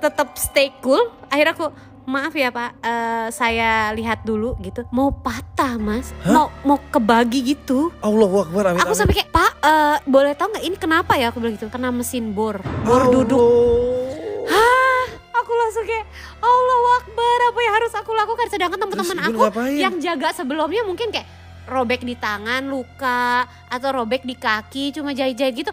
tetap 0.00 0.40
stay 0.40 0.72
cool, 0.80 1.12
akhirnya 1.28 1.52
aku 1.52 1.68
maaf 2.08 2.32
ya 2.32 2.48
pak, 2.48 2.80
eh, 2.80 3.28
saya 3.28 3.92
lihat 3.92 4.24
dulu 4.24 4.56
gitu. 4.64 4.88
Mau 4.88 5.12
patah 5.12 5.76
mas, 5.76 6.16
mau 6.24 6.48
mau 6.64 6.80
kebagi 6.88 7.52
gitu. 7.52 7.92
Allahu 8.00 8.48
Akbar. 8.48 8.72
Amin. 8.72 8.80
Aku 8.88 8.96
sampai 8.96 9.20
kayak, 9.20 9.28
pak, 9.28 9.52
eh, 9.60 9.96
boleh 10.08 10.32
tau 10.32 10.48
nggak 10.48 10.64
ini 10.64 10.76
kenapa 10.80 11.20
ya? 11.20 11.28
Aku 11.28 11.44
bilang 11.44 11.60
gitu, 11.60 11.68
kena 11.68 11.92
mesin 11.92 12.32
bor, 12.32 12.56
bor 12.80 13.04
duduk. 13.12 14.16
Hah, 14.48 15.04
aku 15.36 15.52
langsung 15.60 15.84
kayak 15.84 16.08
Allah 16.40 16.80
Akbar 17.04 17.38
apa 17.52 17.58
yang 17.60 17.74
harus 17.76 17.92
aku 17.92 18.10
lakukan 18.16 18.48
sedangkan 18.48 18.80
teman-teman 18.80 19.18
aku 19.28 19.40
ngapain? 19.44 19.76
yang 19.76 19.94
jaga 20.00 20.32
sebelumnya 20.32 20.88
mungkin 20.88 21.12
kayak 21.12 21.28
robek 21.70 22.02
di 22.02 22.18
tangan 22.18 22.66
luka 22.66 23.46
atau 23.70 23.88
robek 23.94 24.26
di 24.26 24.34
kaki 24.34 24.90
cuma 24.90 25.14
jahit-jahit 25.14 25.54
gitu. 25.54 25.72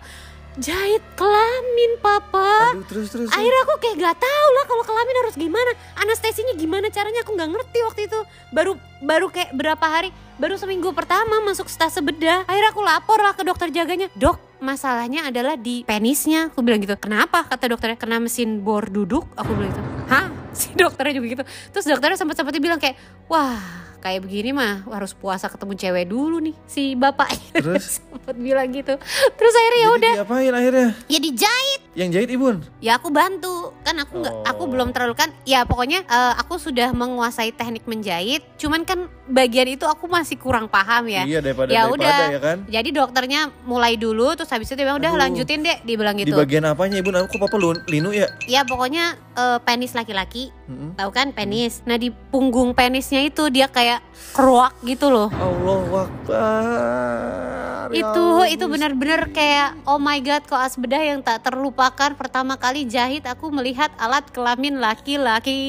Jahit 0.58 1.06
kelamin 1.14 2.02
papa. 2.02 2.74
Aduh, 2.74 2.82
terus 2.90 3.14
terus. 3.14 3.30
akhirnya 3.30 3.62
aku 3.62 3.78
kayak 3.78 3.96
gak 4.02 4.18
tahu 4.18 4.48
lah 4.58 4.66
kalau 4.66 4.84
kelamin 4.90 5.16
harus 5.22 5.36
gimana. 5.38 5.72
Anestesinya 6.02 6.54
gimana 6.58 6.90
caranya 6.90 7.22
aku 7.22 7.38
nggak 7.38 7.50
ngerti 7.54 7.80
waktu 7.86 8.02
itu. 8.10 8.20
Baru 8.50 8.74
baru 9.06 9.30
kayak 9.30 9.54
berapa 9.54 9.86
hari 9.86 10.10
baru 10.42 10.58
seminggu 10.58 10.94
pertama 10.98 11.42
masuk 11.46 11.70
stase 11.70 12.02
bedah 12.02 12.46
akhirnya 12.46 12.70
aku 12.74 12.82
lapor 12.82 13.22
lah 13.22 13.38
ke 13.38 13.46
dokter 13.46 13.70
jaganya. 13.70 14.10
Dok 14.18 14.58
masalahnya 14.58 15.30
adalah 15.30 15.54
di 15.62 15.86
penisnya. 15.86 16.50
Aku 16.50 16.66
bilang 16.66 16.82
gitu. 16.82 16.98
Kenapa? 16.98 17.46
Kata 17.46 17.70
dokternya 17.70 17.98
kena 18.02 18.18
mesin 18.18 18.66
bor 18.66 18.90
duduk. 18.90 19.30
Aku 19.38 19.54
bilang 19.54 19.70
gitu. 19.70 19.84
Hah? 20.10 20.26
Si 20.58 20.74
dokternya 20.74 21.22
juga 21.22 21.28
gitu. 21.38 21.44
Terus 21.70 21.86
dokternya 21.86 22.18
sempat 22.18 22.34
sempatnya 22.34 22.58
bilang 22.58 22.82
kayak 22.82 22.98
wah 23.30 23.62
kayak 24.00 24.22
begini 24.22 24.52
mah 24.52 24.86
harus 24.88 25.12
puasa 25.12 25.46
ketemu 25.46 25.74
cewek 25.76 26.06
dulu 26.06 26.38
nih 26.40 26.56
si 26.64 26.94
bapak 26.94 27.34
Terus? 27.56 28.00
sempat 28.02 28.36
bilang 28.36 28.70
gitu 28.70 28.94
terus 29.34 29.54
akhirnya 29.54 29.80
ya 29.80 29.90
udah 29.92 30.14
diapain 30.18 30.52
akhirnya? 30.52 30.90
ya 31.06 31.20
dijahit 31.20 31.82
Yang 31.94 32.10
jahit 32.12 32.30
ibun. 32.32 32.56
ya 32.78 32.96
aku 32.96 33.10
bantu 33.10 33.74
kan 33.82 33.98
aku 33.98 34.14
nggak 34.20 34.36
aku 34.46 34.60
Oh. 34.60 34.68
belum 34.68 34.90
terlalu 34.90 35.16
kan 35.16 35.30
ya 35.44 35.64
pokoknya 35.64 36.04
eh, 36.04 36.34
aku 36.36 36.58
sudah 36.58 36.92
menguasai 36.92 37.50
teknik 37.52 37.86
menjahit 37.86 38.44
cuman 38.56 38.82
kan 38.82 39.00
bagian 39.26 39.66
itu 39.68 39.84
aku 39.84 40.06
masih 40.06 40.36
kurang 40.36 40.68
paham 40.68 41.06
ya 41.06 41.24
Iya 41.24 41.40
daripada 41.40 41.70
Ya 41.70 41.84
daripada 41.84 41.96
udah. 41.96 42.20
ya 42.28 42.40
kan. 42.40 42.58
jadi 42.66 42.90
dokternya 42.92 43.42
mulai 43.64 43.96
dulu 43.96 44.34
terus 44.34 44.48
habis 44.48 44.68
itu 44.68 44.76
dia 44.76 44.86
bilang 44.86 44.98
udah 44.98 45.10
Aduh. 45.10 45.22
lanjutin 45.22 45.62
deh 45.62 45.78
dia 45.80 45.96
bilang 45.96 46.16
Di 46.16 46.22
gitu 46.22 46.36
bagian 46.36 46.66
apanya 46.66 46.98
ibun? 46.98 47.16
Aku 47.18 47.38
papa 47.38 47.56
lu, 47.56 47.72
linu 47.86 48.12
ya. 48.12 48.28
ya 48.46 48.62
pokoknya 48.62 49.04
eh, 49.34 49.60
penis 49.62 49.92
laki-laki 49.92 50.52
Mm-mm. 50.66 50.94
tahu 50.94 51.10
kan 51.10 51.32
penis 51.32 51.80
nah 51.82 51.96
di 51.96 52.12
punggung 52.28 52.74
penisnya 52.74 53.24
itu 53.24 53.48
dia 53.48 53.66
kayak 53.66 53.87
keruak 54.32 54.74
gitu 54.82 55.08
loh 55.08 55.30
Allahu 55.30 55.94
Akbar. 55.98 57.88
Ya 57.88 58.04
itu 58.04 58.20
Allah. 58.20 58.52
itu 58.52 58.66
benar-benar 58.68 59.32
kayak 59.32 59.80
oh 59.84 59.96
my 59.96 60.20
god 60.20 60.44
koas 60.44 60.76
bedah 60.76 61.00
yang 61.00 61.24
tak 61.24 61.40
terlupakan 61.42 62.12
pertama 62.14 62.60
kali 62.60 62.84
jahit 62.84 63.24
aku 63.24 63.48
melihat 63.48 63.88
alat 63.96 64.28
kelamin 64.30 64.76
laki-laki 64.78 65.64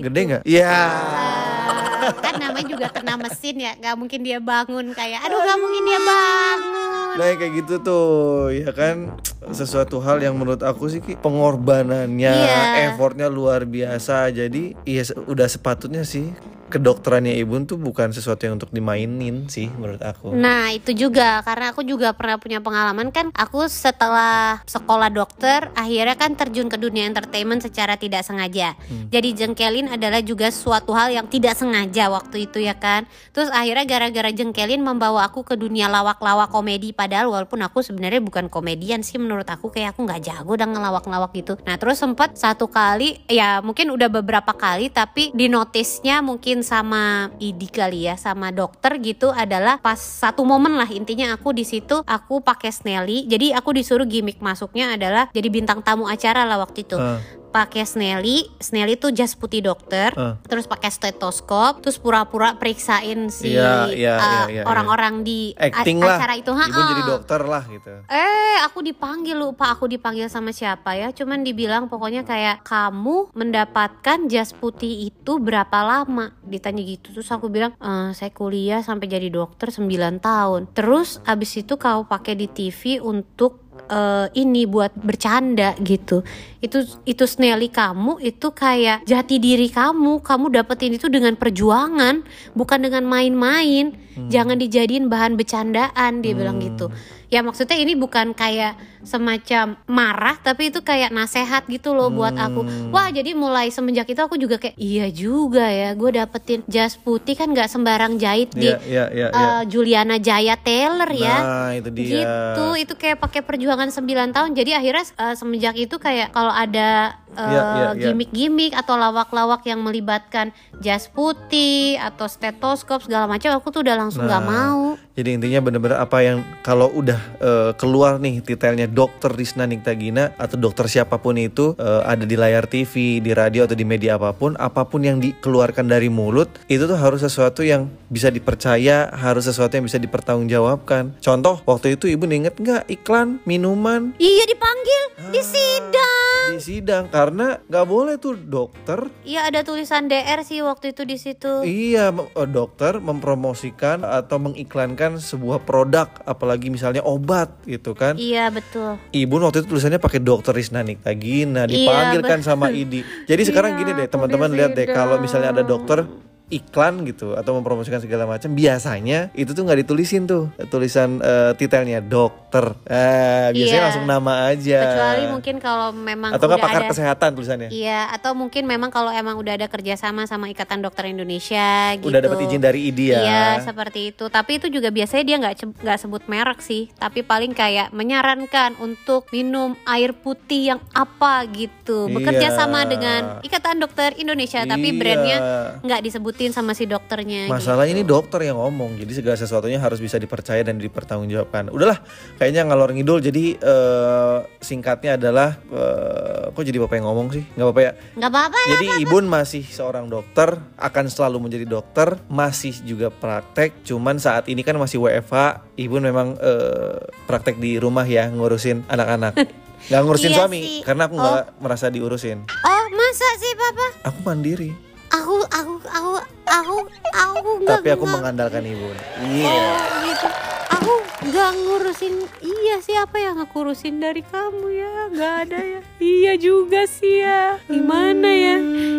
Gede 0.00 0.20
nggak? 0.24 0.42
Iya. 0.42 0.72
Ah, 0.72 2.16
kan 2.16 2.40
namanya 2.40 2.66
juga 2.66 2.86
kena 2.88 3.20
mesin 3.20 3.60
ya 3.60 3.76
nggak 3.76 3.94
mungkin 3.94 4.20
dia 4.22 4.40
bangun 4.40 4.96
kayak 4.96 5.20
aduh 5.20 5.36
nggak 5.36 5.58
mungkin 5.58 5.82
dia 5.84 6.00
bangun 6.00 6.86
Nah 7.18 7.26
kayak 7.34 7.52
gitu 7.56 7.74
tuh 7.82 8.08
ya 8.54 8.70
kan 8.70 9.10
sesuatu 9.50 9.98
hal 9.98 10.22
yang 10.22 10.38
menurut 10.38 10.62
aku 10.62 10.86
sih 10.86 11.00
pengorbanannya, 11.02 12.30
Iya. 12.30 12.92
effortnya 12.92 13.26
luar 13.26 13.64
biasa. 13.64 14.30
Jadi 14.30 14.76
iya 14.84 15.02
udah 15.26 15.48
sepatutnya 15.50 16.06
sih 16.06 16.30
kedokterannya 16.68 17.34
Ibun 17.40 17.64
tuh 17.64 17.80
bukan 17.80 18.12
sesuatu 18.12 18.44
yang 18.44 18.60
untuk 18.60 18.70
dimainin 18.70 19.48
sih 19.48 19.72
menurut 19.72 20.04
aku. 20.04 20.36
Nah 20.36 20.70
itu 20.70 20.92
juga 20.92 21.40
karena 21.42 21.72
aku 21.72 21.82
juga 21.82 22.12
pernah 22.12 22.36
punya 22.36 22.60
pengalaman 22.60 23.08
kan 23.08 23.32
aku 23.32 23.66
setelah 23.66 24.60
sekolah 24.68 25.08
dokter 25.08 25.72
akhirnya 25.72 26.14
kan 26.14 26.36
terjun 26.36 26.68
ke 26.68 26.76
dunia 26.76 27.08
entertainment 27.08 27.64
secara 27.64 27.96
tidak 27.96 28.22
sengaja. 28.22 28.76
Hmm. 28.86 29.08
Jadi 29.08 29.28
jengkelin 29.34 29.88
adalah 29.88 30.20
juga 30.20 30.52
suatu 30.52 30.92
hal 30.92 31.10
yang 31.10 31.26
tidak 31.26 31.56
sengaja 31.56 32.12
waktu 32.12 32.44
itu 32.44 32.60
ya 32.60 32.76
kan. 32.76 33.08
Terus 33.32 33.48
akhirnya 33.48 33.88
gara-gara 33.88 34.30
jengkelin 34.30 34.84
membawa 34.84 35.24
aku 35.24 35.42
ke 35.42 35.56
dunia 35.56 35.88
lawak-lawak 35.88 36.52
komedi 36.52 36.92
padahal 36.92 37.32
walaupun 37.32 37.64
aku 37.64 37.80
sebenarnya 37.80 38.20
bukan 38.20 38.52
komedian 38.52 39.00
sih 39.00 39.16
menurut 39.16 39.48
aku 39.48 39.72
kayak 39.72 39.96
aku 39.96 40.04
nggak 40.04 40.20
jago 40.20 40.52
dan 40.54 40.76
ngelawak-lawak 40.76 41.32
gitu. 41.32 41.56
Nah 41.64 41.80
terus 41.80 41.96
sempat 41.96 42.36
satu 42.36 42.68
kali 42.68 43.24
ya 43.24 43.64
mungkin 43.64 43.88
udah 43.88 44.12
beberapa 44.12 44.52
kali 44.52 44.92
tapi 44.92 45.32
di 45.32 45.48
notisnya 45.48 46.20
mungkin 46.20 46.57
sama 46.62 47.32
ID 47.38 47.70
kali 47.70 48.06
ya 48.06 48.14
sama 48.18 48.52
dokter 48.54 48.96
gitu 49.00 49.30
adalah 49.34 49.80
pas 49.80 49.98
satu 49.98 50.42
momen 50.42 50.76
lah. 50.76 50.88
Intinya 50.90 51.34
aku 51.34 51.54
di 51.54 51.64
situ 51.66 52.02
aku 52.04 52.40
pakai 52.44 52.70
Snelly. 52.70 53.26
Jadi 53.26 53.54
aku 53.54 53.74
disuruh 53.74 54.06
gimmick 54.06 54.38
masuknya 54.38 54.94
adalah 54.94 55.30
jadi 55.34 55.48
bintang 55.48 55.80
tamu 55.82 56.06
acara 56.06 56.44
lah 56.44 56.60
waktu 56.60 56.86
itu. 56.86 56.96
Ah, 56.96 57.20
pakai 57.48 57.82
Snelly, 57.82 58.52
Snelly 58.56 58.94
tuh 58.94 59.10
jas 59.10 59.32
putih 59.32 59.60
dokter, 59.60 60.10
Eh. 60.10 60.34
terus 60.44 60.64
pakai 60.64 60.88
stetoskop, 60.88 61.80
terus 61.80 61.96
pura-pura 61.96 62.54
periksain 62.54 63.28
si 63.28 63.52
Iya, 63.52 63.88
iya, 63.88 64.14
uh, 64.14 64.22
iya, 64.22 64.42
iya, 64.50 64.62
orang-orang 64.62 65.20
di 65.20 65.52
a- 65.54 65.68
acting 65.68 65.98
lah 65.98 66.16
acara 66.16 66.34
itu. 66.34 66.48
ibu 66.48 66.60
Ha-ha. 66.60 66.88
jadi 66.88 67.02
dokter 67.04 67.40
lah 67.42 67.62
gitu 67.66 67.90
Eh, 68.06 68.56
aku 68.62 68.78
dipanggil 68.80 69.34
lupa 69.34 69.68
aku 69.68 69.86
dipanggil 69.86 70.26
sama 70.26 70.50
siapa 70.50 70.92
ya. 70.92 71.08
Cuman 71.10 71.40
dibilang 71.40 71.86
pokoknya 71.86 72.22
kayak 72.22 72.62
kamu 72.62 73.32
mendapatkan 73.32 74.18
jas 74.26 74.52
putih 74.52 75.06
itu 75.06 75.38
berapa 75.38 75.78
lama? 75.80 76.32
Ditanya 76.42 76.82
gitu. 76.82 77.12
Terus 77.12 77.28
aku 77.28 77.48
bilang, 77.48 77.72
"Eh, 77.74 78.10
saya 78.12 78.30
kuliah 78.30 78.80
sampai 78.80 79.06
jadi 79.06 79.28
dokter 79.28 79.68
9 79.68 80.18
tahun. 80.18 80.68
Terus 80.70 81.20
abis 81.24 81.58
itu 81.58 81.74
kau 81.74 82.04
pakai 82.04 82.34
di 82.34 82.46
TV 82.46 82.98
untuk 82.98 83.67
eh, 83.86 84.26
ini 84.34 84.66
buat 84.66 84.90
bercanda 84.98 85.78
gitu. 85.78 86.26
Itu 86.58 86.82
itu 87.06 87.24
Snelly 87.24 87.70
kamu 87.70 88.18
itu 88.18 88.50
kayak 88.50 89.06
jati 89.06 89.38
diri 89.38 89.70
kamu. 89.70 90.18
Kamu 90.24 90.50
dapetin 90.50 90.98
itu 90.98 91.06
dengan 91.06 91.38
perjuangan, 91.38 92.26
bukan 92.58 92.78
dengan 92.82 93.06
main-main. 93.06 93.94
Jangan 94.18 94.58
dijadiin 94.58 95.06
bahan 95.06 95.38
bercandaan 95.38 96.26
dia 96.26 96.34
bilang 96.34 96.58
gitu. 96.58 96.90
Ya 97.28 97.44
maksudnya 97.44 97.76
ini 97.76 97.92
bukan 97.98 98.32
kayak 98.32 98.76
semacam 99.04 99.76
marah 99.84 100.36
tapi 100.40 100.72
itu 100.72 100.80
kayak 100.80 101.12
nasehat 101.12 101.68
gitu 101.68 101.92
loh 101.92 102.08
buat 102.08 102.34
aku. 102.34 102.64
Hmm. 102.64 102.90
Wah, 102.90 103.12
jadi 103.12 103.36
mulai 103.36 103.68
semenjak 103.68 104.08
itu 104.08 104.20
aku 104.20 104.40
juga 104.40 104.56
kayak 104.56 104.76
iya 104.80 105.06
juga 105.12 105.68
ya. 105.68 105.92
Gue 105.92 106.16
dapetin 106.16 106.64
jas 106.68 106.96
putih 106.98 107.38
kan 107.38 107.48
nggak 107.52 107.68
sembarang 107.70 108.20
jahit 108.20 108.50
di 108.52 108.68
iya, 108.68 108.78
iya, 108.84 109.04
iya. 109.10 109.28
eh, 109.30 109.62
Juliana 109.70 110.16
Jaya 110.20 110.54
Taylor 110.58 111.08
ya 111.10 111.36
nah 111.38 111.70
itu 111.72 111.88
dia 111.94 112.06
gitu 112.22 112.66
itu 112.76 112.94
kayak 112.98 113.18
pakai 113.22 113.40
perjuangan 113.46 113.88
9 113.88 114.36
tahun 114.36 114.50
jadi 114.52 114.70
akhirnya 114.82 115.04
eh, 115.16 115.34
semenjak 115.34 115.74
itu 115.78 115.96
kayak 115.96 116.34
kalau 116.34 116.52
ada 116.52 117.16
eh, 117.32 117.46
Iya, 117.48 117.62
iya, 117.62 117.88
iya. 117.94 118.04
gimmick-gimmick 118.10 118.72
atau 118.74 118.98
lawak-lawak 118.98 119.62
yang 119.64 119.80
melibatkan 119.80 120.50
jas 120.82 121.06
putih 121.08 121.96
atau 122.00 122.26
stetoskop 122.26 123.04
segala 123.04 123.30
macam 123.30 123.54
aku 123.56 123.72
tuh 123.72 123.80
udah 123.86 123.96
langsung 123.96 124.26
nggak 124.26 124.42
Nah, 124.44 124.50
mau 124.50 124.82
Jadi 125.18 125.34
intinya 125.34 125.60
bener-bener 125.66 125.98
apa 125.98 126.18
yang 126.22 126.46
kalau 126.62 126.88
udah 126.94 127.17
eh, 127.42 127.70
keluar 127.76 128.16
nih 128.22 128.40
detailnya 128.40 128.88
dokter 128.88 129.34
Risna 129.34 129.68
Niktagina 129.68 130.32
atau 130.40 130.56
dokter 130.56 130.86
siapa 130.88 131.20
pun 131.20 131.36
itu 131.36 131.74
eh, 131.76 132.02
ada 132.06 132.24
di 132.24 132.38
layar 132.38 132.70
TV, 132.70 133.20
di 133.20 133.34
radio 133.34 133.66
atau 133.68 133.74
di 133.74 133.84
media 133.84 134.16
apa 134.16 134.32
pun, 134.32 134.54
apa 134.56 134.86
pun 134.88 135.04
yang 135.04 135.18
dikeluarkan 135.20 135.90
dari 135.90 136.08
mulut 136.08 136.48
itu 136.70 136.86
tuh 136.86 136.96
harus 136.96 137.20
sesuatu 137.20 137.66
yang 137.66 137.90
bisa 138.08 138.32
dipercaya, 138.32 139.12
harus 139.12 139.44
sesuatu 139.44 139.76
yang 139.76 139.84
bisa 139.84 140.00
dipertanggungjawabkan. 140.00 141.18
Contoh 141.20 141.60
waktu 141.66 141.98
itu 141.98 142.08
ibu 142.08 142.24
inget 142.28 142.54
nggak 142.60 142.86
iklan 142.88 143.42
minuman 143.48 144.14
iya 144.20 144.44
dipanggil 144.46 145.04
di 145.34 145.40
Ah. 145.40 145.46
sidang 145.46 146.27
di 146.48 146.58
sidang 146.60 147.12
karena 147.12 147.60
nggak 147.68 147.86
boleh 147.86 148.14
tuh 148.16 148.34
dokter. 148.38 149.12
Iya 149.22 149.48
ada 149.52 149.60
tulisan 149.60 150.08
DR 150.08 150.40
sih 150.40 150.64
waktu 150.64 150.96
itu 150.96 151.02
di 151.04 151.16
situ. 151.20 151.62
Iya, 151.62 152.10
eh, 152.14 152.48
dokter 152.48 152.98
mempromosikan 152.98 154.02
atau 154.02 154.40
mengiklankan 154.40 155.20
sebuah 155.20 155.62
produk, 155.68 156.08
apalagi 156.24 156.72
misalnya 156.72 157.04
obat 157.04 157.52
gitu 157.68 157.92
kan. 157.92 158.16
iya 158.18 158.48
betul. 158.48 158.96
Ibu 159.12 159.34
waktu 159.38 159.62
itu 159.64 159.68
tulisannya 159.70 160.00
pakai 160.00 160.20
dokter 160.24 160.56
Risna 160.56 160.80
Niktagina, 160.80 161.68
dipanggil 161.68 162.20
kan 162.24 162.40
sama 162.40 162.72
Idi. 162.72 163.04
Jadi 163.28 163.42
sekarang 163.44 163.76
Iya, 163.76 163.78
gini 163.84 163.90
deh, 163.94 164.08
teman-teman 164.08 164.50
lihat 164.50 164.72
deh, 164.74 164.86
kalau 164.88 165.20
misalnya 165.20 165.52
ada 165.52 165.62
dokter 165.62 166.08
iklan 166.48 167.04
gitu 167.04 167.32
atau 167.32 167.52
mempromosikan 167.52 167.98
segala 167.98 168.24
macam 168.24 168.50
biasanya 168.50 169.28
itu 169.32 169.52
tuh 169.52 169.62
nggak 169.62 169.84
ditulisin 169.84 170.24
tuh 170.24 170.48
tulisan 170.66 171.20
eh, 171.20 171.52
titelnya 171.54 172.00
dokter 172.00 172.72
eh, 172.84 173.52
biasanya 173.52 173.68
Iya. 173.70 173.84
langsung 173.84 174.06
nama 174.06 174.32
aja 174.48 174.78
kecuali 174.82 175.22
mungkin 175.28 175.54
kalau 175.58 175.88
memang 175.90 176.32
atau 176.32 176.44
nggak 176.44 176.56
udah 176.56 176.64
pakar 176.64 176.82
ada 176.82 176.90
kesehatan 176.90 177.30
tulisannya 177.32 177.68
Iya, 177.68 178.08
atau 178.10 178.32
mungkin 178.32 178.64
memang 178.64 178.88
kalau 178.88 179.10
emang 179.10 179.36
udah 179.36 179.54
ada 179.54 179.66
kerjasama 179.66 180.24
sama 180.24 180.48
Ikatan 180.48 180.80
Dokter 180.80 181.04
Indonesia 181.06 181.68
gitu. 181.94 182.08
udah 182.08 182.20
dapat 182.20 182.38
izin 182.42 182.60
dari 182.60 182.80
Idi 182.86 183.06
ya 183.08 183.20
Iya, 183.20 183.44
seperti 183.62 184.00
itu. 184.08 184.24
Tapi 184.26 184.56
itu 184.56 184.66
juga 184.68 184.88
biasanya 184.88 185.24
dia 185.24 185.36
nggak 185.36 185.54
nggak 185.78 185.98
sebut 185.98 186.22
merek 186.26 186.60
sih, 186.60 186.88
tapi 186.94 187.20
paling 187.20 187.52
kayak 187.52 187.92
menyarankan 187.92 188.78
untuk 188.78 189.28
minum 189.28 189.76
air 189.84 190.12
putih 190.12 190.72
yang 190.72 190.80
apa 190.92 191.44
gitu. 191.46 192.08
Bekerja 192.08 192.48
Iya. 192.48 192.56
sama 192.56 192.82
dengan 192.82 193.42
Ikatan 193.42 193.76
Dokter 193.76 194.16
Indonesia, 194.16 194.64
tapi 194.64 194.88
Iya. 194.88 194.96
brandnya 194.96 195.38
nggak 195.82 196.00
disebutin 196.38 196.54
sama 196.54 196.72
si 196.78 196.86
dokternya. 196.86 197.50
Masalah 197.50 197.90
gitu. 197.90 197.98
ini 197.98 198.02
dokter 198.06 198.46
yang 198.46 198.62
ngomong, 198.62 198.94
jadi 198.94 199.10
segala 199.18 199.34
sesuatunya 199.34 199.82
harus 199.82 199.98
bisa 199.98 200.22
dipercaya 200.22 200.62
dan 200.62 200.78
dipertanggungjawabkan. 200.78 201.74
Udahlah, 201.74 201.98
kayaknya 202.38 202.62
ngalor 202.70 202.94
ngidul. 202.94 203.18
Jadi 203.18 203.58
eh, 203.58 204.38
singkatnya 204.62 205.18
adalah, 205.18 205.58
eh, 205.58 206.54
kok 206.54 206.62
jadi 206.62 206.78
bapak 206.78 207.02
yang 207.02 207.10
ngomong 207.10 207.34
sih? 207.34 207.42
Nggak 207.58 207.66
apa-apa 207.66 207.82
ya. 207.82 207.92
nggak 208.14 208.30
apa-apa. 208.30 208.58
Jadi 208.70 208.86
Ibun 209.02 209.24
masih 209.26 209.64
seorang 209.66 210.06
dokter, 210.06 210.62
akan 210.78 211.04
selalu 211.10 211.50
menjadi 211.50 211.66
dokter, 211.66 212.14
masih 212.30 212.70
juga 212.86 213.10
praktek. 213.10 213.82
Cuman 213.82 214.22
saat 214.22 214.46
ini 214.46 214.62
kan 214.62 214.78
masih 214.78 215.02
WFH, 215.02 215.66
Ibun 215.74 216.06
memang 216.06 216.38
eh, 216.38 217.02
praktek 217.26 217.58
di 217.58 217.82
rumah 217.82 218.06
ya, 218.06 218.30
ngurusin 218.30 218.86
anak-anak. 218.86 219.34
Nggak 219.78 220.02
ngurusin 220.04 220.30
Iya 220.34 220.38
suami, 220.42 220.58
sih. 220.58 220.80
karena 220.82 221.06
aku 221.06 221.14
nggak 221.16 221.62
merasa 221.62 221.86
diurusin. 221.86 222.50
Oh 222.66 222.84
masa 222.90 223.28
sih 223.38 223.52
papa? 223.54 223.86
Aku 224.10 224.18
mandiri, 224.26 224.74
Aku 225.08 225.40
aku 225.48 225.74
aku 225.84 226.12
aku 226.44 226.76
aku 227.10 227.48
nggak 227.64 227.80
tapi 227.80 227.88
aku 227.92 228.04
mengandalkan 228.04 228.62
Ibun. 228.62 228.96
Iya. 229.24 229.48
Oh 229.48 229.76
gitu. 230.04 230.28
Aku 230.68 230.92
nggak 231.24 231.50
ngurusin. 231.56 232.14
Iya 232.38 232.74
sih 232.78 232.92
apa 232.92 233.16
yang 233.16 233.40
aku 233.40 233.64
urusin 233.64 233.98
dari 233.98 234.20
kamu 234.20 234.66
ya? 234.70 234.92
Nggak 235.08 235.34
ada 235.48 235.58
ya. 235.58 235.80
iya 235.98 236.32
juga 236.36 236.84
sih 236.84 237.24
ya. 237.24 237.56
Gimana 237.66 238.28
ya? 238.28 238.56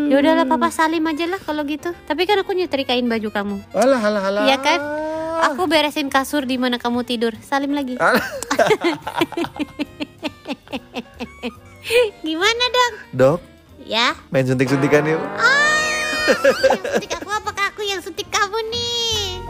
Ya 0.09 0.15
udahlah 0.17 0.45
papa 0.45 0.69
salim 0.69 1.05
aja 1.05 1.29
lah 1.29 1.37
kalau 1.37 1.61
gitu. 1.63 1.93
Tapi 2.05 2.25
kan 2.25 2.41
aku 2.41 2.51
nyetrikain 2.51 3.05
baju 3.05 3.29
kamu. 3.29 3.55
Alah, 3.71 4.01
alah, 4.01 4.23
alah. 4.25 4.43
Iya 4.49 4.57
kan? 4.57 4.79
Aku 5.53 5.69
beresin 5.69 6.09
kasur 6.09 6.43
di 6.43 6.57
mana 6.57 6.75
kamu 6.75 7.05
tidur. 7.05 7.31
Salim 7.39 7.71
lagi. 7.71 7.95
Gimana 12.21 12.63
dong? 12.69 12.93
Dok, 13.13 13.39
Ya. 13.85 14.13
main 14.29 14.45
suntik-suntikan 14.45 15.01
yuk. 15.01 15.17
Ah, 15.33 15.98
suntik 16.29 17.11
aku 17.17 17.29
apakah 17.29 17.65
aku 17.73 17.81
yang 17.81 17.99
suntik 18.03 18.27
kamu 18.29 18.57
nih? 18.69 19.48